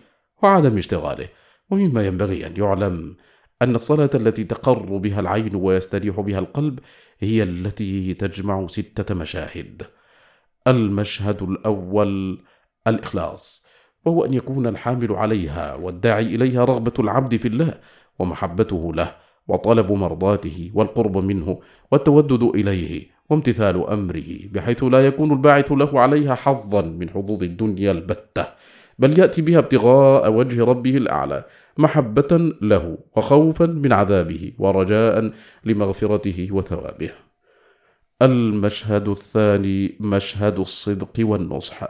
وعدم 0.43 0.77
اشتغاله. 0.77 1.29
ومما 1.71 2.07
ينبغي 2.07 2.47
أن 2.47 2.55
يعلم 2.57 3.17
أن 3.63 3.75
الصلاة 3.75 4.11
التي 4.15 4.45
تقر 4.45 4.97
بها 4.97 5.21
العين 5.21 5.55
ويستريح 5.55 6.21
بها 6.21 6.39
القلب 6.39 6.79
هي 7.19 7.43
التي 7.43 8.15
تجمع 8.15 8.67
ستة 8.67 9.15
مشاهد. 9.15 9.83
المشهد 10.67 11.43
الأول 11.43 12.43
الإخلاص. 12.87 13.68
وهو 14.05 14.25
أن 14.25 14.35
يكون 14.35 14.67
الحامل 14.67 15.13
عليها 15.13 15.75
والداعي 15.75 16.35
إليها 16.35 16.65
رغبة 16.65 16.93
العبد 16.99 17.37
في 17.37 17.49
الله 17.49 17.75
ومحبته 18.19 18.95
له 18.95 19.15
وطلب 19.49 19.93
مرضاته 19.93 20.71
والقرب 20.75 21.17
منه 21.17 21.59
والتودد 21.93 22.43
إليه 22.43 23.07
وامتثال 23.31 23.89
أمره 23.89 24.25
بحيث 24.53 24.85
لا 24.85 25.07
يكون 25.07 25.33
الباعث 25.33 25.73
له 25.73 26.01
عليها 26.01 26.35
حظا 26.35 26.83
من 26.83 27.11
حظوظ 27.11 27.43
الدنيا 27.43 27.91
البتة 27.91 28.47
بل 28.99 29.19
يأتي 29.19 29.43
بها 29.43 29.59
ابتغاء 29.59 30.33
وجه 30.33 30.65
ربه 30.65 30.97
الأعلى 30.97 31.45
محبة 31.79 32.53
له 32.63 32.99
وخوفا 33.17 33.67
من 33.67 33.93
عذابه 33.93 34.53
ورجاء 34.59 35.31
لمغفرته 35.65 36.49
وثوابه. 36.53 37.11
المشهد 38.23 39.09
الثاني 39.09 39.95
مشهد 40.01 40.59
الصدق 40.59 41.13
والنصح 41.19 41.83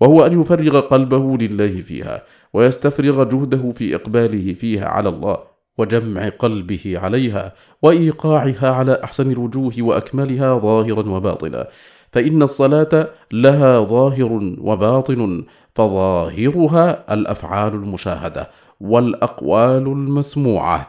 وهو 0.00 0.26
أن 0.26 0.40
يفرغ 0.40 0.80
قلبه 0.80 1.36
لله 1.36 1.80
فيها 1.80 2.22
ويستفرغ 2.52 3.24
جهده 3.24 3.70
في 3.70 3.94
إقباله 3.94 4.52
فيها 4.52 4.86
على 4.88 5.08
الله 5.08 5.38
وجمع 5.78 6.28
قلبه 6.28 6.98
عليها 6.98 7.52
وإيقاعها 7.82 8.70
على 8.70 9.00
أحسن 9.04 9.30
الوجوه 9.30 9.72
وأكملها 9.78 10.58
ظاهرا 10.58 11.10
وباطنا 11.10 11.68
فإن 12.12 12.42
الصلاة 12.42 13.08
لها 13.32 13.80
ظاهر 13.80 14.54
وباطن 14.58 15.44
فظاهرها 15.74 17.14
الأفعال 17.14 17.74
المشاهدة 17.74 18.50
والأقوال 18.80 19.86
المسموعة. 19.86 20.88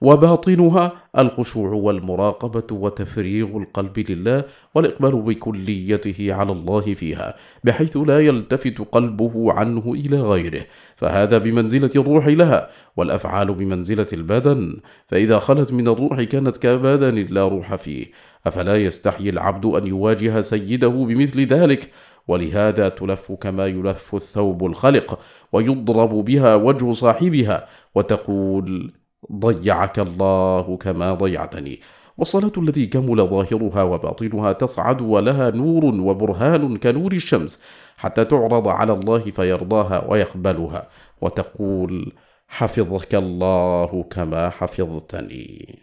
وباطنها 0.00 0.92
الخشوع 1.18 1.70
والمراقبة 1.70 2.76
وتفريغ 2.76 3.56
القلب 3.56 3.98
لله 4.10 4.44
والإقبال 4.74 5.22
بكليته 5.22 6.34
على 6.34 6.52
الله 6.52 6.80
فيها 6.80 7.36
بحيث 7.64 7.96
لا 7.96 8.20
يلتفت 8.20 8.78
قلبه 8.92 9.52
عنه 9.52 9.92
إلى 9.94 10.20
غيره. 10.20 10.66
فهذا 10.96 11.38
بمنزلة 11.38 11.90
الروح 11.96 12.26
لها 12.26 12.68
والأفعال 12.96 13.54
بمنزلة 13.54 14.06
البدن. 14.12 14.80
فإذا 15.06 15.38
خلت 15.38 15.72
من 15.72 15.88
الروح 15.88 16.22
كانت 16.22 16.56
كبدن 16.56 17.14
لا 17.30 17.48
روح 17.48 17.74
فيه. 17.74 18.06
أفلا 18.46 18.76
يستحي 18.76 19.28
العبد 19.28 19.66
أن 19.66 19.86
يواجه 19.86 20.40
سيده 20.40 20.88
بمثل 20.88 21.40
ذلك؟ 21.40 21.90
ولهذا 22.28 22.88
تلف 22.88 23.32
كما 23.32 23.66
يلف 23.66 24.14
الثوب 24.14 24.66
الخلق 24.66 25.18
ويضرب 25.52 26.10
بها 26.24 26.54
وجه 26.54 26.92
صاحبها 26.92 27.66
وتقول 27.94 28.92
ضيعك 29.32 29.98
الله 29.98 30.76
كما 30.76 31.14
ضيعتني. 31.14 31.80
والصلاة 32.18 32.52
التي 32.58 32.86
كمل 32.86 33.28
ظاهرها 33.28 33.82
وباطنها 33.82 34.52
تصعد 34.52 35.02
ولها 35.02 35.50
نور 35.50 35.84
وبرهان 35.84 36.76
كنور 36.76 37.12
الشمس 37.12 37.62
حتى 37.96 38.24
تعرض 38.24 38.68
على 38.68 38.92
الله 38.92 39.18
فيرضاها 39.18 40.10
ويقبلها 40.10 40.88
وتقول 41.20 42.12
حفظك 42.48 43.14
الله 43.14 44.02
كما 44.02 44.50
حفظتني. 44.50 45.78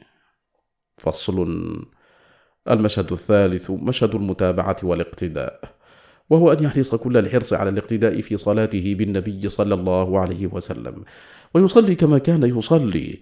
فصل. 0.98 1.48
المشهد 2.69 3.12
الثالث 3.12 3.72
مشهد 3.72 4.15
المتابعة 4.15 4.78
والاقتداء. 4.84 5.73
وهو 6.34 6.52
أن 6.52 6.63
يحرص 6.63 6.96
كل 6.96 7.17
الحرص 7.17 7.54
على 7.54 7.69
الاقتداء 7.69 8.22
في 8.22 8.38
صلاته 8.38 8.96
بالنبي 8.98 9.50
صلى 9.50 9.74
الله 9.74 10.19
عليه 10.19 10.48
وسلم. 10.48 10.96
ويصلي 11.54 11.96
كما 11.96 12.17
كان 12.17 12.43
يصلي 12.58 13.19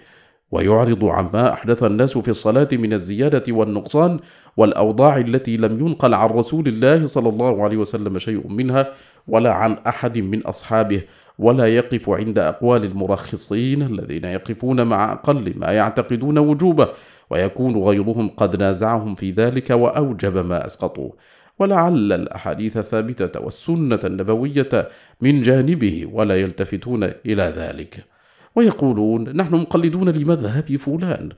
ويعرض 0.51 1.05
عما 1.05 1.53
أحدث 1.53 1.83
الناس 1.83 2.17
في 2.17 2.27
الصلاة 2.29 2.67
من 2.73 2.93
الزيادة 2.93 3.43
والنقصان 3.49 4.19
والأوضاع 4.57 5.17
التي 5.17 5.57
لم 5.57 5.79
ينقل 5.79 6.13
عن 6.13 6.29
رسول 6.29 6.67
الله 6.67 7.05
صلى 7.05 7.29
الله 7.29 7.63
عليه 7.63 7.77
وسلم 7.77 8.19
شيء 8.19 8.47
منها 8.47 8.89
ولا 9.27 9.51
عن 9.53 9.71
أحد 9.87 10.17
من 10.17 10.41
أصحابه 10.41 11.01
ولا 11.39 11.67
يقف 11.67 12.09
عند 12.09 12.39
أقوال 12.39 12.83
المرخصين 12.85 13.81
الذين 13.81 14.25
يقفون 14.25 14.87
مع 14.87 15.11
أقل 15.13 15.53
ما 15.55 15.71
يعتقدون 15.71 16.37
وجوبه 16.37 16.87
ويكون 17.29 17.77
غيرهم 17.77 18.29
قد 18.29 18.55
نازعهم 18.55 19.15
في 19.15 19.31
ذلك 19.31 19.69
وأوجب 19.69 20.45
ما 20.45 20.65
أسقطوه. 20.65 21.13
ولعل 21.61 22.13
الأحاديث 22.13 22.77
الثابتة 22.77 23.41
والسنة 23.41 23.99
النبوية 24.03 24.89
من 25.21 25.41
جانبه 25.41 26.07
ولا 26.11 26.35
يلتفتون 26.35 27.03
إلى 27.03 27.43
ذلك. 27.43 28.05
ويقولون 28.55 29.29
نحن 29.29 29.55
مقلدون 29.55 30.09
لمذهب 30.09 30.75
فلان 30.75 31.29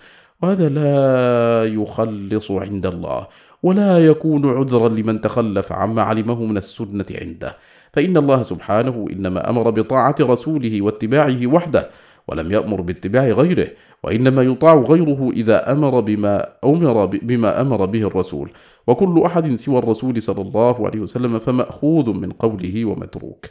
وهذا 0.42 0.70
لا 0.70 1.64
يخلص 1.74 2.52
عند 2.52 2.86
الله 2.86 3.28
ولا 3.64 4.06
يكون 4.06 4.50
عذرا 4.50 4.90
لمن 4.90 5.22
تخلف 5.22 5.72
عما 5.72 6.02
علمه 6.02 6.44
من 6.46 6.58
السنة 6.58 7.06
عنده. 7.22 7.58
فإن 7.94 8.18
الله 8.18 8.42
سبحانه 8.42 9.08
إنما 9.12 9.50
أمر 9.50 9.70
بطاعة 9.70 10.16
رسوله 10.22 10.82
واتباعه 10.82 11.48
وحده 11.48 11.90
ولم 12.28 12.52
يأمر 12.52 12.82
باتباع 12.82 13.28
غيره 13.28 13.68
وإنما 14.04 14.42
يطاع 14.42 14.76
غيره 14.76 15.32
إذا 15.34 15.72
أمر 15.72 16.00
بما 16.00 16.48
أمر 16.64 17.06
بما 17.06 17.62
أمر 17.62 17.86
به 17.86 18.08
الرسول. 18.08 18.50
وكل 18.88 19.22
أحد 19.26 19.56
سوى 19.56 19.78
الرسول 19.78 20.22
صلى 20.22 20.42
الله 20.42 20.88
عليه 20.88 21.00
وسلم 21.00 21.40
فمأخوذ 21.40 22.14
من 22.14 22.32
قوله 22.32 22.86
ومتروك. 22.86 23.46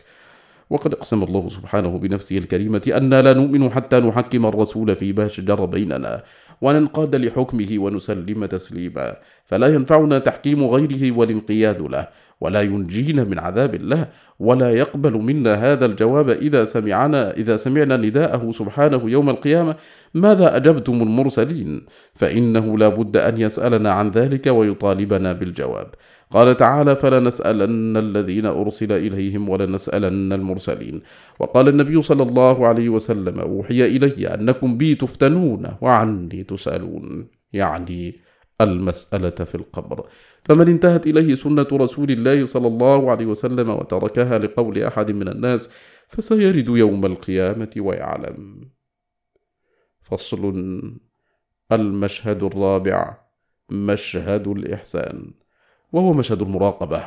وقد 0.70 0.92
أقسم 0.92 1.22
الله 1.22 1.48
سبحانه 1.48 1.98
بنفسه 1.98 2.38
الكريمة 2.38 2.92
أنا 2.96 3.22
لا 3.22 3.32
نؤمن 3.32 3.70
حتى 3.70 4.00
نحكم 4.00 4.46
الرسول 4.46 4.96
فيما 4.96 5.28
شجر 5.28 5.64
بيننا. 5.64 6.22
وننقاد 6.60 7.14
لحكمه 7.16 7.70
ونسلم 7.78 8.44
تسليما. 8.46 9.16
فلا 9.44 9.66
ينفعنا 9.74 10.18
تحكيم 10.18 10.64
غيره 10.64 11.12
والانقياد 11.18 11.80
له. 11.80 12.08
ولا 12.42 12.60
ينجينا 12.60 13.24
من 13.24 13.38
عذاب 13.38 13.74
الله 13.74 14.08
ولا 14.38 14.70
يقبل 14.70 15.12
منا 15.12 15.54
هذا 15.54 15.86
الجواب 15.86 16.28
إذا 16.30 16.64
سمعنا 16.64 17.30
إذا 17.30 17.56
سمعنا 17.56 17.96
نداءه 17.96 18.50
سبحانه 18.50 19.10
يوم 19.10 19.30
القيامة. 19.30 19.74
ماذا 20.14 20.56
أجبتم 20.56 21.02
المرسلين؟ 21.02 21.86
فإنه 22.14 22.78
لا 22.78 22.88
بد 22.88 23.16
أن 23.16 23.40
يسألنا 23.40 23.90
عن 23.90 24.10
ذلك 24.10 24.46
ويطالبنا 24.46 25.32
بالجواب. 25.32 25.88
قال 26.32 26.56
تعالى 26.56 26.96
فلنسألن 26.96 27.96
الذين 27.96 28.46
أرسل 28.46 28.92
إليهم 28.92 29.48
ولنسألن 29.48 30.32
المرسلين 30.32 31.02
وقال 31.40 31.68
النبي 31.68 32.02
صلى 32.02 32.22
الله 32.22 32.66
عليه 32.66 32.88
وسلم 32.88 33.40
أوحي 33.40 33.86
إلي 33.96 34.34
أنكم 34.34 34.76
بي 34.76 34.94
تفتنون 34.94 35.68
وعني 35.80 36.44
تسألون 36.44 37.26
يعني 37.52 38.14
المسألة 38.60 39.30
في 39.30 39.54
القبر. 39.54 40.06
فمن 40.44 40.68
انتهت 40.68 41.06
إليه 41.06 41.34
سنة 41.34 41.66
رسول 41.72 42.10
الله 42.10 42.44
صلى 42.44 42.66
الله 42.66 43.10
عليه 43.10 43.26
وسلم 43.26 43.70
وتركها 43.70 44.38
لقول 44.38 44.82
أحد 44.82 45.10
من 45.10 45.28
الناس 45.28 45.74
فسيرد 46.08 46.68
يوم 46.68 47.06
القيامة 47.06 47.70
ويعلم. 47.76 48.70
فصل 50.00 50.52
المشهد 51.72 52.42
الرابع 52.42 53.18
مشهد 53.70 54.48
الإحسان 54.48 55.30
وهو 55.92 56.12
مشهد 56.12 56.42
المراقبة 56.42 57.04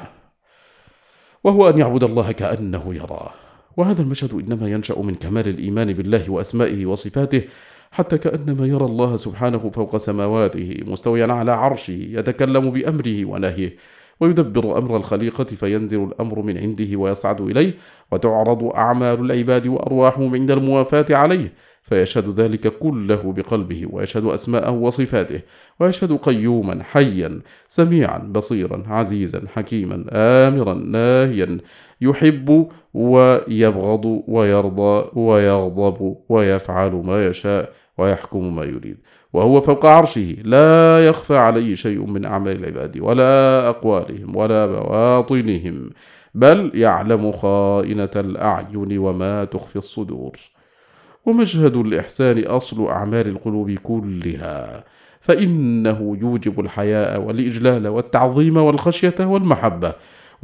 وهو 1.43 1.69
أن 1.69 1.79
يعبد 1.79 2.03
الله 2.03 2.31
كأنه 2.31 2.95
يراه. 2.95 3.31
وهذا 3.77 4.01
المشهد 4.01 4.33
إنما 4.33 4.69
ينشأ 4.69 4.99
من 4.99 5.15
كمال 5.15 5.47
الإيمان 5.47 5.93
بالله 5.93 6.31
وأسمائه 6.31 6.85
وصفاته 6.85 7.43
حتى 7.95 8.17
كأنما 8.17 8.67
يرى 8.67 8.85
الله 8.85 9.15
سبحانه 9.15 9.57
فوق 9.57 9.97
سماواته 9.97 10.77
مستويا 10.85 11.33
على 11.33 11.51
عرشه 11.51 11.91
يتكلم 12.09 12.69
بأمره 12.69 13.25
ونهيه 13.25 13.75
ويدبر 14.19 14.77
أمر 14.77 14.97
الخليقة 14.97 15.43
فينزل 15.43 16.03
الأمر 16.03 16.41
من 16.41 16.57
عنده 16.57 16.97
ويصعد 16.97 17.41
إليه 17.41 17.73
وتعرض 18.11 18.63
أعمال 18.63 19.19
العباد 19.19 19.67
وأرواحهم 19.67 20.33
عند 20.35 20.51
الموافاة 20.51 21.05
عليه 21.09 21.53
فيشهد 21.81 22.39
ذلك 22.39 22.67
كله 22.67 23.33
بقلبه 23.33 23.87
ويشهد 23.91 24.25
أسماءه 24.25 24.71
وصفاته 24.71 25.41
ويشهد 25.79 26.13
قيوما 26.13 26.83
حيا 26.83 27.41
سميعا 27.67 28.17
بصيرا 28.17 28.83
عزيزا 28.87 29.41
حكيما 29.55 30.05
آمرا 30.11 30.73
ناهيا 30.73 31.57
يحب 32.01 32.67
ويبغض 32.93 34.23
ويرضى 34.27 35.05
ويغضب 35.13 36.15
ويفعل 36.29 36.91
ما 36.91 37.27
يشاء. 37.27 37.84
ويحكم 37.97 38.55
ما 38.55 38.63
يريد. 38.63 38.97
وهو 39.33 39.61
فوق 39.61 39.85
عرشه 39.85 40.35
لا 40.43 41.07
يخفى 41.07 41.37
عليه 41.37 41.75
شيء 41.75 42.05
من 42.05 42.25
أعمال 42.25 42.59
العباد 42.59 42.99
ولا 42.99 43.69
أقوالهم 43.69 44.35
ولا 44.35 44.65
بواطنهم 44.65 45.89
بل 46.33 46.71
يعلم 46.73 47.31
خائنة 47.31 48.11
الأعين 48.15 48.97
وما 48.97 49.45
تخفي 49.45 49.75
الصدور. 49.75 50.31
ومشهد 51.25 51.75
الإحسان 51.75 52.43
أصل 52.43 52.87
أعمال 52.87 53.27
القلوب 53.27 53.71
كلها 53.71 54.83
فإنه 55.19 56.17
يوجب 56.21 56.59
الحياء 56.59 57.21
والإجلال 57.21 57.87
والتعظيم 57.87 58.57
والخشية 58.57 59.15
والمحبة. 59.19 59.93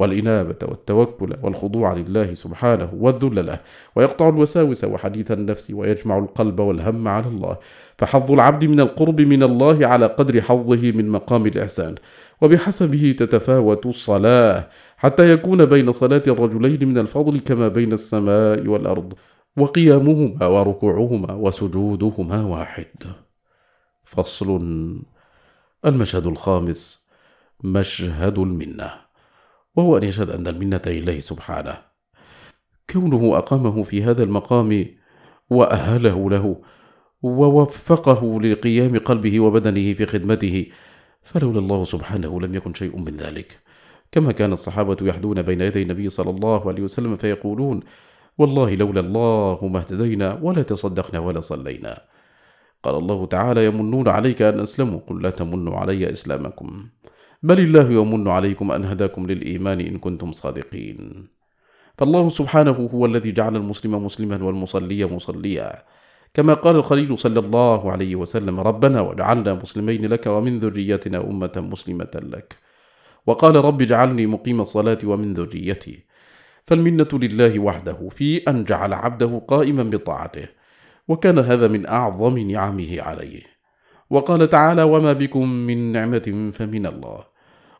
والإنابة 0.02 0.56
والتوكل 0.62 1.36
والخضوع 1.42 1.92
لله 1.92 2.34
سبحانه 2.34 2.90
والذل 2.94 3.46
له 3.46 3.58
ويقطع 3.96 4.28
الوساوس 4.28 4.84
وحديث 4.84 5.30
النفس 5.30 5.70
ويجمع 5.70 6.18
القلب 6.18 6.60
والهم 6.60 7.08
على 7.08 7.26
الله. 7.26 7.56
فحظ 7.98 8.32
العبد 8.32 8.64
من 8.64 8.80
القرب 8.80 9.20
من 9.20 9.42
الله 9.42 9.86
على 9.86 10.06
قدر 10.06 10.42
حظه 10.42 10.92
من 10.92 11.08
مقام 11.08 11.46
الإحسان. 11.46 11.94
وبحسبه 12.40 13.14
تتفاوت 13.18 13.86
الصلاة. 13.86 14.68
حتى 14.96 15.32
يكون 15.32 15.64
بين 15.64 15.92
صلاة 15.92 16.22
الرجلين 16.26 16.88
من 16.88 16.98
الفضل 16.98 17.38
كما 17.38 17.68
بين 17.68 17.92
السماء 17.92 18.66
والأرض. 18.66 19.14
وقيامهما 19.56 20.46
وركوعهما 20.46 21.32
وسجودهما 21.34 22.44
واحد. 22.44 22.86
فصل. 24.04 24.60
المشهد 25.84 26.26
الخامس. 26.26 27.08
مشهد 27.64 28.38
المنة. 28.38 29.01
وهو 29.76 29.96
أن 29.96 30.02
يشهد 30.02 30.30
أن 30.30 30.46
المنة 30.46 30.82
لله 30.86 31.20
سبحانه. 31.20 31.76
كونه 32.90 33.38
أقامه 33.38 33.82
في 33.82 34.02
هذا 34.02 34.22
المقام 34.22 34.86
وأهله 35.50 36.30
له 36.30 36.62
ووفقه 37.22 38.40
لقيام 38.40 38.98
قلبه 38.98 39.40
وبدنه 39.40 39.92
في 39.92 40.06
خدمته 40.06 40.66
فلولا 41.22 41.58
الله 41.58 41.84
سبحانه 41.84 42.40
لم 42.40 42.54
يكن 42.54 42.74
شيء 42.74 42.96
من 42.96 43.16
ذلك. 43.16 43.60
كما 44.12 44.32
كان 44.32 44.52
الصحابة 44.52 44.96
يحدون 45.02 45.42
بين 45.42 45.60
يدي 45.60 45.82
النبي 45.82 46.10
صلى 46.10 46.30
الله 46.30 46.68
عليه 46.68 46.82
وسلم 46.82 47.16
فيقولون 47.16 47.80
والله 48.38 48.74
لولا 48.74 49.00
الله 49.00 49.68
ما 49.68 49.78
اهتدينا 49.78 50.38
ولا 50.42 50.62
تصدقنا 50.62 51.18
ولا 51.18 51.40
صلينا. 51.40 52.02
قال 52.82 52.94
الله 52.94 53.26
تعالى 53.26 53.66
يمنون 53.66 54.08
عليك 54.08 54.42
أن 54.42 54.60
أسلموا 54.60 55.00
قل 55.06 55.22
لا 55.22 55.30
تمنوا 55.30 55.76
علي 55.76 56.10
إسلامكم. 56.12 56.76
بل 57.42 57.60
الله 57.60 57.90
يمن 57.92 58.28
عليكم 58.28 58.72
أن 58.72 58.84
هداكم 58.84 59.26
للإيمان 59.26 59.80
إن 59.80 59.98
كنتم 59.98 60.32
صادقين. 60.32 61.28
فالله 61.98 62.28
سبحانه 62.28 62.88
هو 62.94 63.06
الذي 63.06 63.32
جعل 63.32 63.56
المسلم 63.56 64.04
مسلما 64.04 64.44
والمصلي 64.44 65.06
مصليا. 65.06 65.82
كما 66.34 66.54
قال 66.54 66.76
الخليل 66.76 67.18
صلى 67.18 67.40
الله 67.40 67.92
عليه 67.92 68.16
وسلم 68.16 68.60
ربنا 68.60 69.00
واجعلنا 69.00 69.54
مسلمين 69.54 70.06
لك 70.06 70.26
ومن 70.26 70.58
ذريتنا 70.58 71.20
أمة 71.20 71.52
مسلمة 71.56 72.10
لك. 72.14 72.56
وقال 73.26 73.56
رب 73.56 73.82
اجعلني 73.82 74.26
مقيم 74.26 74.60
الصلاة 74.60 74.98
ومن 75.04 75.34
ذريتي. 75.34 76.04
فالمنة 76.64 77.08
لله 77.12 77.58
وحده 77.58 78.08
في 78.08 78.36
أن 78.38 78.64
جعل 78.64 78.92
عبده 78.92 79.42
قائما 79.48 79.82
بطاعته 79.82 80.48
وكان 81.08 81.38
هذا 81.38 81.68
من 81.68 81.86
أعظم 81.86 82.38
نعمه 82.38 83.02
عليه. 83.02 83.42
وقال 84.10 84.48
تعالى 84.48 84.82
وما 84.82 85.12
بكم 85.12 85.48
من 85.48 85.92
نعمة 85.92 86.50
فمن 86.54 86.86
الله. 86.86 87.31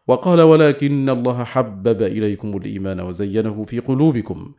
وقال 0.08 0.40
ولكن 0.40 1.08
الله 1.08 1.44
حبب 1.44 2.02
إليكم 2.02 2.56
الإيمان 2.56 3.00
وزينه 3.00 3.64
في 3.64 3.78
قلوبكم 3.78 4.52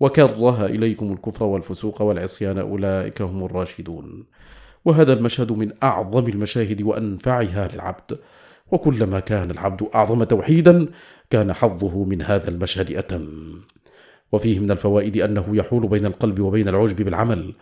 وكره 0.00 0.66
إليكم 0.66 1.12
الكفر 1.12 1.44
والفسوق 1.44 2.02
والعصيان 2.02 2.58
أولئك 2.58 3.22
هم 3.22 3.44
الراشدون. 3.44 4.26
وهذا 4.84 5.12
المشهد 5.12 5.52
من 5.52 5.72
أعظم 5.82 6.28
المشاهد 6.28 6.82
وأنفعها 6.82 7.68
للعبد. 7.72 8.18
وكلما 8.72 9.20
كان 9.20 9.50
العبد 9.50 9.88
أعظم 9.94 10.24
توحيدا 10.24 10.88
كان 11.30 11.52
حظه 11.52 12.04
من 12.04 12.22
هذا 12.22 12.50
المشهد 12.50 12.90
أتم. 12.90 13.28
وفيه 14.32 14.58
من 14.60 14.70
الفوائد 14.70 15.16
أنه 15.16 15.56
يحول 15.56 15.88
بين 15.88 16.06
القلب 16.06 16.40
وبين 16.40 16.68
العجب 16.68 17.02
بالعمل 17.02 17.54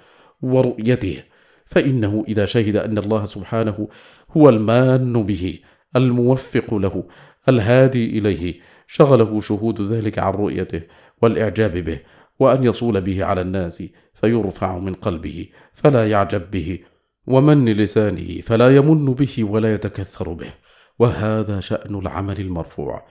ورؤيته. 0.42 1.22
فإنه 1.66 2.24
إذا 2.28 2.44
شهد 2.44 2.76
أن 2.76 2.98
الله 2.98 3.24
سبحانه 3.24 3.88
هو 4.36 4.48
المان 4.48 5.12
به 5.12 5.58
الموفق 5.96 6.74
له 6.74 7.04
الهادي 7.48 8.18
إليه. 8.18 8.54
شغله 8.86 9.40
شهود 9.40 9.92
ذلك 9.92 10.18
عن 10.18 10.32
رؤيته 10.32 10.82
والإعجاب 11.22 11.72
به 11.72 11.98
وأن 12.38 12.64
يصول 12.64 13.00
به 13.00 13.24
على 13.24 13.40
الناس 13.40 13.82
فيرفع 14.14 14.78
من 14.78 14.94
قلبه 14.94 15.48
فلا 15.74 16.10
يعجب 16.10 16.50
به 16.50 16.78
ومن 17.26 17.68
لسانه 17.68 18.40
فلا 18.40 18.76
يمن 18.76 19.04
به 19.04 19.44
ولا 19.44 19.74
يتكثر 19.74 20.32
به. 20.32 20.50
وهذا 20.98 21.60
شأن 21.60 21.94
العمل 21.94 22.40
المرفوع. 22.40 23.06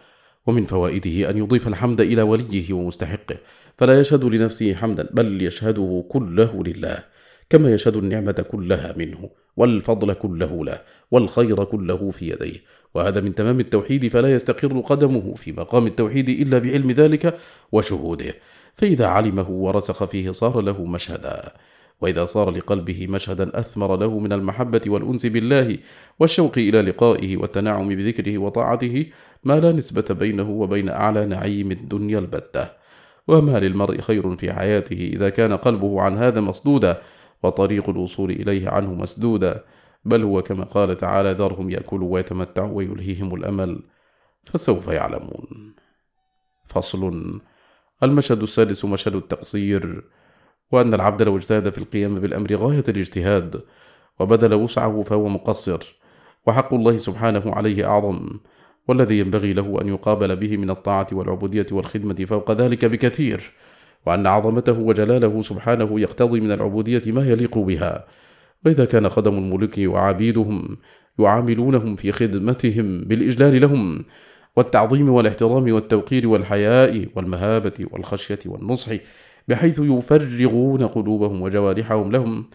ومن 0.48 0.66
فوائده 0.66 1.30
أن 1.30 1.38
يضيف 1.38 1.68
الحمد 1.68 2.02
إلى 2.02 2.22
وليه 2.22 2.74
ومستحقه. 2.74 3.38
فلا 3.78 4.00
يشهد 4.00 4.26
لنفسه 4.26 4.74
حمدا 4.74 5.10
بل 5.14 5.42
يشهده 5.42 6.06
كله 6.10 6.64
لله. 6.64 7.04
كما 7.50 7.74
يشهد 7.74 7.96
النعمة 7.96 8.46
كلها 8.52 8.94
منه 8.98 9.30
والفضل 9.58 10.14
كله 10.14 10.66
له 10.66 10.82
والخير 11.12 11.64
كله 11.64 12.10
في 12.10 12.30
يديه. 12.30 12.58
وهذا 12.94 13.22
من 13.22 13.36
تمام 13.36 13.60
التوحيد 13.60 14.08
فلا 14.08 14.34
يستقر 14.34 14.80
قدمه 14.80 15.34
في 15.36 15.52
مقام 15.52 15.88
التوحيد 15.88 16.30
إلا 16.30 16.60
بعلم 16.60 16.92
ذلك 16.92 17.36
وشهوده. 17.72 18.34
فإذا 18.76 19.08
علمه 19.08 19.50
ورسخ 19.50 20.04
فيه 20.04 20.32
صار 20.32 20.62
له 20.62 20.86
مشهدا. 20.86 21.54
وإذا 22.02 22.26
صار 22.26 22.50
لقلبه 22.52 23.08
مشهدا 23.10 23.60
أثمر 23.60 23.98
له 23.98 24.20
من 24.20 24.34
المحبة 24.34 24.82
والأنس 24.88 25.26
بالله 25.26 25.78
والشوق 26.20 26.58
إلى 26.58 26.82
لقائه 26.82 27.38
والتنعم 27.38 27.90
بذكره 27.90 28.38
وطاعته 28.38 29.06
ما 29.44 29.60
لا 29.60 29.72
نسبة 29.72 30.06
بينه 30.10 30.50
وبين 30.50 30.90
أعلى 30.90 31.26
نعيم 31.26 31.72
الدنيا 31.72 32.20
البتة. 32.20 32.70
وما 33.28 33.60
للمرء 33.60 34.02
خير 34.02 34.36
في 34.36 34.54
حياته 34.54 35.12
إذا 35.14 35.30
كان 35.30 35.54
قلبه 35.54 36.02
عن 36.02 36.18
هذا 36.18 36.42
مصدودا 36.42 37.02
وطريق 37.44 37.90
الوصول 37.90 38.32
إليه 38.32 38.70
عنه 38.70 38.94
مسدودا. 38.94 39.64
بل 40.08 40.24
هو 40.24 40.42
كما 40.42 40.64
قال 40.64 40.98
تعالى 40.98 41.32
ذرهم 41.32 41.70
يأكلوا 41.70 42.14
ويتمتعوا 42.14 42.72
ويلهيهم 42.72 43.36
الأمل 43.36 43.84
فسوف 44.46 44.88
يعلمون. 44.88 45.76
فصل. 46.66 47.42
المشهد 48.04 48.42
السادس 48.42 48.86
مشهد 48.86 49.16
التقصير 49.16 50.04
وأن 50.72 50.94
العبد 50.94 51.22
لو 51.22 51.38
اجتهد 51.38 51.70
في 51.70 51.78
القيام 51.78 52.16
بالأمر 52.16 52.56
غاية 52.56 52.84
الاجتهاد 52.88 53.62
وبذل 54.20 54.54
وسعه 54.54 55.02
فهو 55.02 55.28
مقصر 55.28 55.96
وحق 56.48 56.74
الله 56.74 56.98
سبحانه 56.98 57.42
عليه 57.46 57.86
أعظم 57.90 58.40
والذي 58.88 59.20
ينبغي 59.20 59.54
له 59.54 59.82
أن 59.82 59.88
يقابل 59.88 60.36
به 60.36 60.58
من 60.58 60.70
الطاعة 60.70 61.08
والعبودية 61.12 61.66
والخدمة 61.72 62.26
فوق 62.26 62.52
ذلك 62.52 62.86
بكثير 62.86 63.54
وأن 64.06 64.28
عظمته 64.28 64.80
وجلاله 64.80 65.42
سبحانه 65.42 66.00
يقتضي 66.00 66.40
من 66.40 66.52
العبودية 66.52 67.12
ما 67.12 67.28
يليق 67.28 67.58
بها. 67.58 68.08
وإذا 68.66 68.86
كان 68.86 69.10
خدم 69.10 69.38
الملوك 69.38 69.74
وعبيدهم 69.78 70.78
يعاملونهم 71.20 71.96
في 71.96 72.12
خدمتهم 72.12 73.02
بالإجلال 73.02 73.62
لهم 73.62 74.06
والتعظيم 74.56 75.10
والاحترام 75.10 75.74
والتوقير 75.74 76.28
والحياء 76.28 77.08
والمهابة 77.16 77.86
والخشية 77.92 78.40
والنصح 78.46 78.92
بحيث 79.48 79.80
يفرغون 79.80 80.88
قلوبهم 80.88 81.42
وجوارحهم 81.42 82.12
لهم 82.12 82.46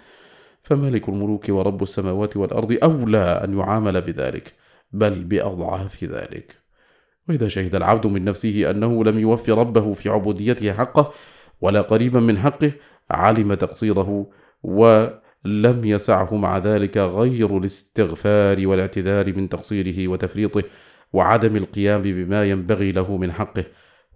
فملك 0.63 1.09
الملوك 1.09 1.49
ورب 1.49 1.83
السماوات 1.83 2.37
والأرض 2.37 2.79
أولى 2.83 3.41
أن 3.45 3.59
يعامل 3.59 4.01
بذلك 4.01 4.53
بل 4.93 5.25
بأضعاف 5.25 6.05
ذلك. 6.05 6.57
وإذا 7.29 7.49
شهد 7.49 7.75
العبد 7.75 8.07
من 8.07 8.25
نفسه 8.25 8.71
أنه 8.71 9.05
لم 9.05 9.19
يوفي 9.19 9.53
ربه 9.53 9.93
في 9.93 10.09
عبوديته 10.09 10.73
حقه 10.73 11.13
ولا 11.61 11.81
قريبا 11.81 12.21
من 12.21 12.39
حقه 12.39 12.73
علم 13.11 13.55
تقصيره 13.55 14.27
ولم 15.45 15.85
يسعه 15.85 16.37
مع 16.37 16.59
ذلك 16.59 16.97
غير 16.99 17.59
الاستغفار 17.59 18.67
والاعتذار 18.67 19.37
من 19.37 19.49
تقصيره 19.49 20.09
وتفريطه 20.09 20.63
وعدم 21.13 21.57
القيام 21.57 22.03
بما 22.03 22.45
ينبغي 22.45 22.93
له 22.93 23.17
من 23.17 23.33
حقه 23.33 23.65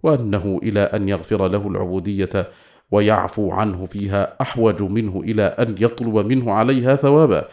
وأنه 0.03 0.59
إلى 0.63 0.79
أن 0.79 1.09
يغفر 1.09 1.47
له 1.47 1.67
العبودية 1.67 2.49
ويعفو 2.91 3.51
عنه 3.51 3.85
فيها 3.85 4.41
أحوج 4.41 4.83
منه 4.83 5.21
إلى 5.21 5.43
أن 5.43 5.75
يطلب 5.79 6.15
منه 6.17 6.51
عليها 6.53 6.95
ثوابا. 6.95 7.47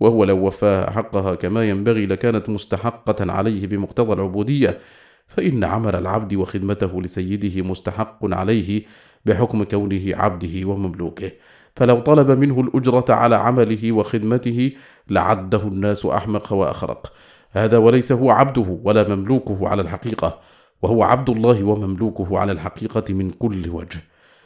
وهو 0.00 0.24
لو 0.24 0.46
وفاها 0.46 0.90
حقها 0.90 1.34
كما 1.34 1.68
ينبغي 1.68 2.06
لكانت 2.06 2.48
مستحقة 2.48 3.32
عليه 3.32 3.66
بمقتضى 3.66 4.12
العبودية 4.12 4.78
فإن 5.26 5.64
عمل 5.64 5.96
العبد 5.96 6.34
وخدمته 6.34 7.02
لسيده 7.02 7.62
مستحق 7.62 8.34
عليه 8.34 8.82
بحكم 9.24 9.62
كونه 9.64 10.16
عبده 10.16 10.68
ومملوكه. 10.68 11.32
فلو 11.76 12.00
طلب 12.00 12.30
منه 12.30 12.60
الأجرة 12.60 13.04
على 13.08 13.36
عمله 13.36 13.92
وخدمته 13.92 14.72
لعده 15.10 15.62
الناس 15.62 16.06
أحمق 16.06 16.52
وأخرق. 16.52 17.12
هذا 17.50 17.78
وليس 17.78 18.12
هو 18.12 18.30
عبده 18.30 18.78
ولا 18.84 19.08
مملوكه 19.14 19.68
على 19.68 19.82
الحقيقة 19.82 20.38
وهو 20.82 21.02
عبد 21.02 21.30
الله 21.30 21.64
ومملوكه 21.64 22.38
على 22.38 22.52
الحقيقة 22.52 23.14
من 23.14 23.30
كل 23.30 23.68
وجه. 23.68 23.98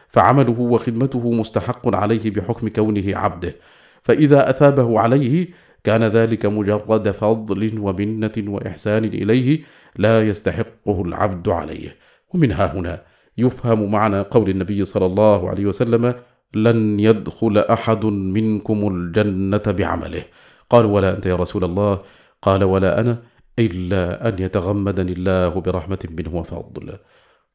فعمله 0.08 0.60
وخدمته 0.60 1.32
مستحق 1.32 1.96
عليه 1.96 2.30
بحكم 2.30 2.68
كونه 2.68 3.16
عبده. 3.16 3.54
فإذا 4.02 4.50
أثابه 4.50 5.00
عليه 5.00 5.48
كان 5.84 6.04
ذلك 6.04 6.46
مجرد 6.46 7.10
فضل 7.10 7.78
ومنة 7.78 8.32
وإحسان 8.38 9.04
إليه 9.04 9.60
لا 9.96 10.28
يستحقه 10.28 11.02
العبد 11.02 11.48
عليه. 11.48 11.96
ومنها 12.34 12.74
هنا 12.74 13.02
يفهم 13.38 13.90
معنى 13.90 14.20
قول 14.20 14.50
النبي 14.50 14.84
صلى 14.84 15.06
الله 15.06 15.48
عليه 15.50 15.66
وسلم 15.66 16.14
لن 16.54 17.00
يدخل 17.00 17.58
أحد 17.58 18.04
منكم 18.06 18.88
الجنة 18.88 19.62
بعمله. 19.66 20.24
قالوا 20.70 20.94
ولا 20.94 21.16
أنت 21.16 21.26
يا 21.26 21.36
رسول 21.36 21.64
الله. 21.64 22.02
قال 22.42 22.64
ولا 22.64 23.00
أنا 23.00 23.22
إلا 23.58 24.28
أن 24.28 24.42
يتغمدني 24.42 25.12
الله 25.12 25.60
برحمة 25.60 26.08
منه 26.10 26.34
وفضل. 26.36 26.98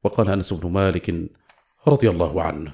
وقال 0.03 0.29
أنس 0.29 0.53
بن 0.53 0.71
مالك 0.71 1.15
رضي 1.87 2.09
الله 2.09 2.41
عنه. 2.41 2.71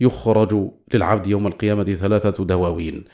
يخرج 0.00 0.70
للعبد 0.94 1.26
يوم 1.26 1.46
القيامة 1.46 1.84
ثلاثة 1.84 2.44
دواوين. 2.44 3.04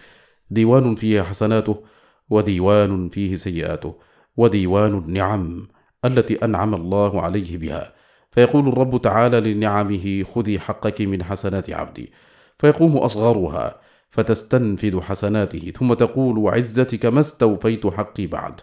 ديوان 0.51 0.95
فيه 0.95 1.23
حسناته 1.23 1.85
وديوان 2.31 3.09
فيه 3.09 3.37
سيئاته 3.37 3.95
وديوان 4.37 4.99
النعم 4.99 5.69
التي 6.05 6.45
أنعم 6.45 6.75
الله 6.75 7.23
عليه 7.23 7.59
بها. 7.59 7.96
فيقول 8.37 8.69
الرب 8.69 9.03
تعالى 9.03 9.41
لنعمه 9.41 10.25
خذي 10.25 10.61
حقك 10.61 11.01
من 11.01 11.23
حسنات 11.23 11.71
عبدي. 11.71 12.13
فيقوم 12.59 12.97
أصغرها 12.97 13.81
فتستنفذ 14.11 15.01
حسناته 15.01 15.73
ثم 15.79 15.95
تقول 15.95 16.39
وعزتك 16.39 17.07
ما 17.07 17.21
استوفيت 17.21 17.87
حقي 17.87 18.27
بعد. 18.27 18.61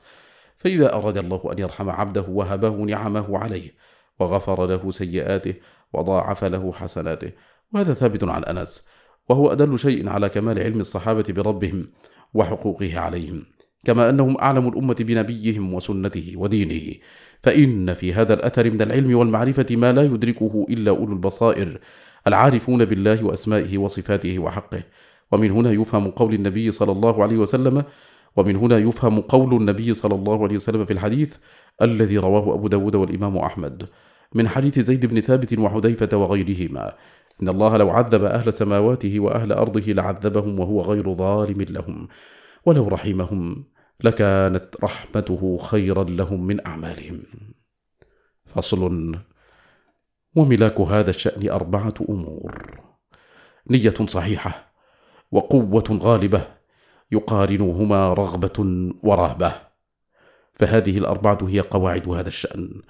فإذا 0.57 0.93
أراد 0.93 1.17
الله 1.17 1.51
أن 1.51 1.59
يرحم 1.59 1.89
عبده 1.89 2.25
وهبه 2.29 2.69
نعمه 2.69 3.37
عليه 3.37 3.75
وغفر 4.19 4.65
له 4.65 4.91
سيئاته 4.91 5.53
وضاعف 5.93 6.43
له 6.43 6.71
حسناته. 6.71 7.31
وهذا 7.73 7.93
ثابت 7.93 8.23
عن 8.23 8.43
أنس 8.43 8.87
وهو 9.29 9.51
أدل 9.51 9.79
شيء 9.79 10.09
على 10.09 10.29
كمال 10.29 10.59
علم 10.59 10.79
الصحابة 10.79 11.25
بربهم 11.29 11.85
وحقوقه 12.33 12.99
عليهم. 12.99 13.45
كما 13.85 14.09
أنهم 14.09 14.37
أعلم 14.37 14.67
الأمة 14.67 14.95
بنبيهم 14.99 15.73
وسنته 15.73 16.33
ودينه. 16.35 16.95
فإن 17.43 17.93
في 17.93 18.13
هذا 18.13 18.33
الأثر 18.33 18.71
من 18.71 18.81
العلم 18.81 19.15
والمعرفة 19.15 19.65
ما 19.71 19.91
لا 19.91 20.03
يدركه 20.03 20.65
إلا 20.69 20.91
أولو 20.91 21.13
البصائر 21.13 21.79
العارفون 22.27 22.85
بالله 22.85 23.25
وأسمائه 23.25 23.77
وصفاته 23.77 24.39
وحقه. 24.39 24.83
ومن 25.31 25.51
هنا 25.51 25.71
يفهم 25.71 26.07
قول 26.07 26.33
النبي 26.33 26.71
صلى 26.71 26.91
الله 26.91 27.23
عليه 27.23 27.37
وسلم 27.37 27.83
ومن 28.35 28.55
هنا 28.55 28.77
يفهم 28.77 29.19
قول 29.19 29.53
النبي 29.53 29.93
صلى 29.93 30.15
الله 30.15 30.43
عليه 30.43 30.55
وسلم 30.55 30.85
في 30.85 30.93
الحديث 30.93 31.35
الذي 31.81 32.17
رواه 32.17 32.53
أبو 32.53 32.67
داود 32.67 32.95
والإمام 32.95 33.37
أحمد. 33.37 33.89
من 34.35 34.47
حديث 34.47 34.79
زيد 34.79 35.05
بن 35.05 35.21
ثابت 35.21 35.59
وحذيفة 35.59 36.17
وغيرهما 36.17 36.93
إن 37.41 37.49
الله 37.49 37.77
لو 37.77 37.89
عذب 37.89 38.23
أهل 38.23 38.53
سماواته 38.53 39.19
وأهل 39.19 39.51
أرضه 39.51 39.93
لعذبهم 39.93 40.59
وهو 40.59 40.81
غير 40.81 41.13
ظالم 41.13 41.61
لهم 41.61 42.07
ولو 42.65 42.87
رحمهم 42.87 43.63
لكانت 44.03 44.75
رحمته 44.83 45.57
خيرا 45.57 46.03
لهم 46.03 46.47
من 46.47 46.67
أعمالهم. 46.67 47.23
فصل. 48.45 49.15
وملاك 50.35 50.79
هذا 50.79 51.09
الشأن 51.09 51.49
أربعة 51.49 51.93
أمور. 52.09 52.83
نية 53.69 53.93
صحيحة 54.07 54.73
وقوة 55.31 55.99
غالبة 56.01 56.47
يقارنهما 57.11 58.13
رغبة 58.13 58.89
ورهبة. 59.03 59.53
فهذه 60.53 60.97
الأربعة 60.97 61.37
هي 61.47 61.59
قواعد 61.59 62.09
هذا 62.09 62.27
الشأن. 62.27 62.81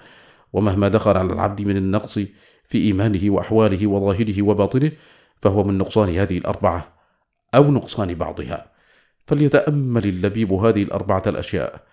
ومهما 0.53 0.87
دخل 0.87 1.17
على 1.17 1.33
العبد 1.33 1.61
من 1.61 1.77
النقص 1.77 2.19
في 2.67 2.77
إيمانه 2.77 3.33
وأحواله 3.33 3.87
وظاهره 3.87 4.41
وباطنه 4.41 4.91
فهو 5.41 5.63
من 5.63 5.77
نقصان 5.77 6.09
هذه 6.09 6.37
الأربعة 6.37 6.93
أو 7.55 7.71
نقصان 7.71 8.13
بعضها. 8.13 8.72
فليتأمل 9.25 10.05
اللبيب 10.05 10.53
هذه 10.53 10.83
الأربعة 10.83 11.23
الأشياء 11.27 11.83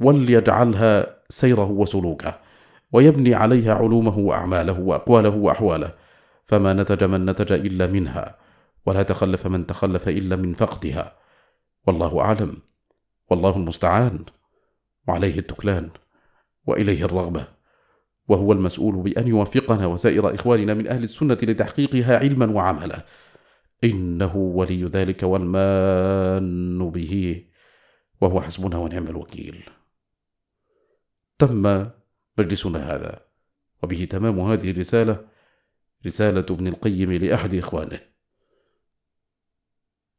وليجعلها 0.00 1.16
سيره 1.28 1.70
وسلوكه 1.70 2.38
ويبني 2.92 3.34
عليها 3.34 3.74
علومه 3.74 4.18
وأعماله 4.18 4.80
وأقواله 4.80 5.30
وأحواله 5.30 5.92
فما 6.44 6.72
نتج 6.72 7.04
من 7.04 7.26
نتج 7.26 7.52
إلا 7.52 7.86
منها 7.86 8.36
ولا 8.86 9.02
تخلف 9.02 9.46
من 9.46 9.66
تخلف 9.66 10.08
إلا 10.08 10.36
من 10.36 10.54
فقدها. 10.54 11.16
والله 11.86 12.20
أعلم 12.20 12.56
والله 13.30 13.56
المستعان 13.56 14.24
وعليه 15.08 15.38
التكلان 15.38 15.90
وإليه 16.66 17.04
الرغبة 17.04 17.44
وهو 18.28 18.52
المسؤول 18.52 18.96
بأن 18.96 19.28
يوفقنا 19.28 19.86
وسائر 19.86 20.34
إخواننا 20.34 20.74
من 20.74 20.86
أهل 20.88 21.02
السنة 21.04 21.38
لتحقيقها 21.42 22.18
علما 22.18 22.52
وعملا. 22.52 23.04
إنه 23.84 24.36
ولي 24.36 24.84
ذلك 24.84 25.22
والمان 25.22 26.90
به 26.90 27.44
وهو 28.20 28.40
حسبنا 28.40 28.76
ونعم 28.78 29.06
الوكيل. 29.06 29.64
تم 31.38 31.90
مجلسنا 32.38 32.94
هذا 32.94 33.20
وبه 33.82 34.04
تمام 34.04 34.40
هذه 34.40 34.70
الرسالة 34.70 35.28
رسالة 36.06 36.46
ابن 36.50 36.66
القيم 36.66 37.12
لأحد 37.12 37.54
إخوانه. 37.54 38.00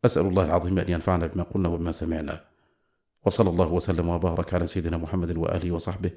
أسأل 0.05 0.26
الله 0.26 0.45
العظيم 0.45 0.80
أن 0.80 0.91
ينفعنا 0.91 1.28
بما 1.28 1.43
قلنا 1.43 1.70
وبما 1.70 1.91
سمعنا. 1.91 2.45
وصلى 3.26 3.49
الله 3.49 3.74
وسلم 3.74 4.10
وبارك 4.10 4.53
على 4.53 4.68
سيدنا 4.68 4.97
محمد 4.97 5.38
وآله 5.38 5.72
وصحبه. 5.72 6.12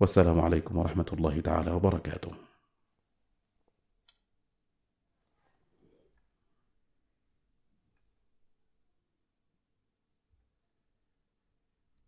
والسلام 0.00 0.40
عليكم 0.40 0.76
ورحمة 0.76 1.06
الله 1.12 1.40
تعالى 1.40 1.70
وبركاته. 1.70 2.32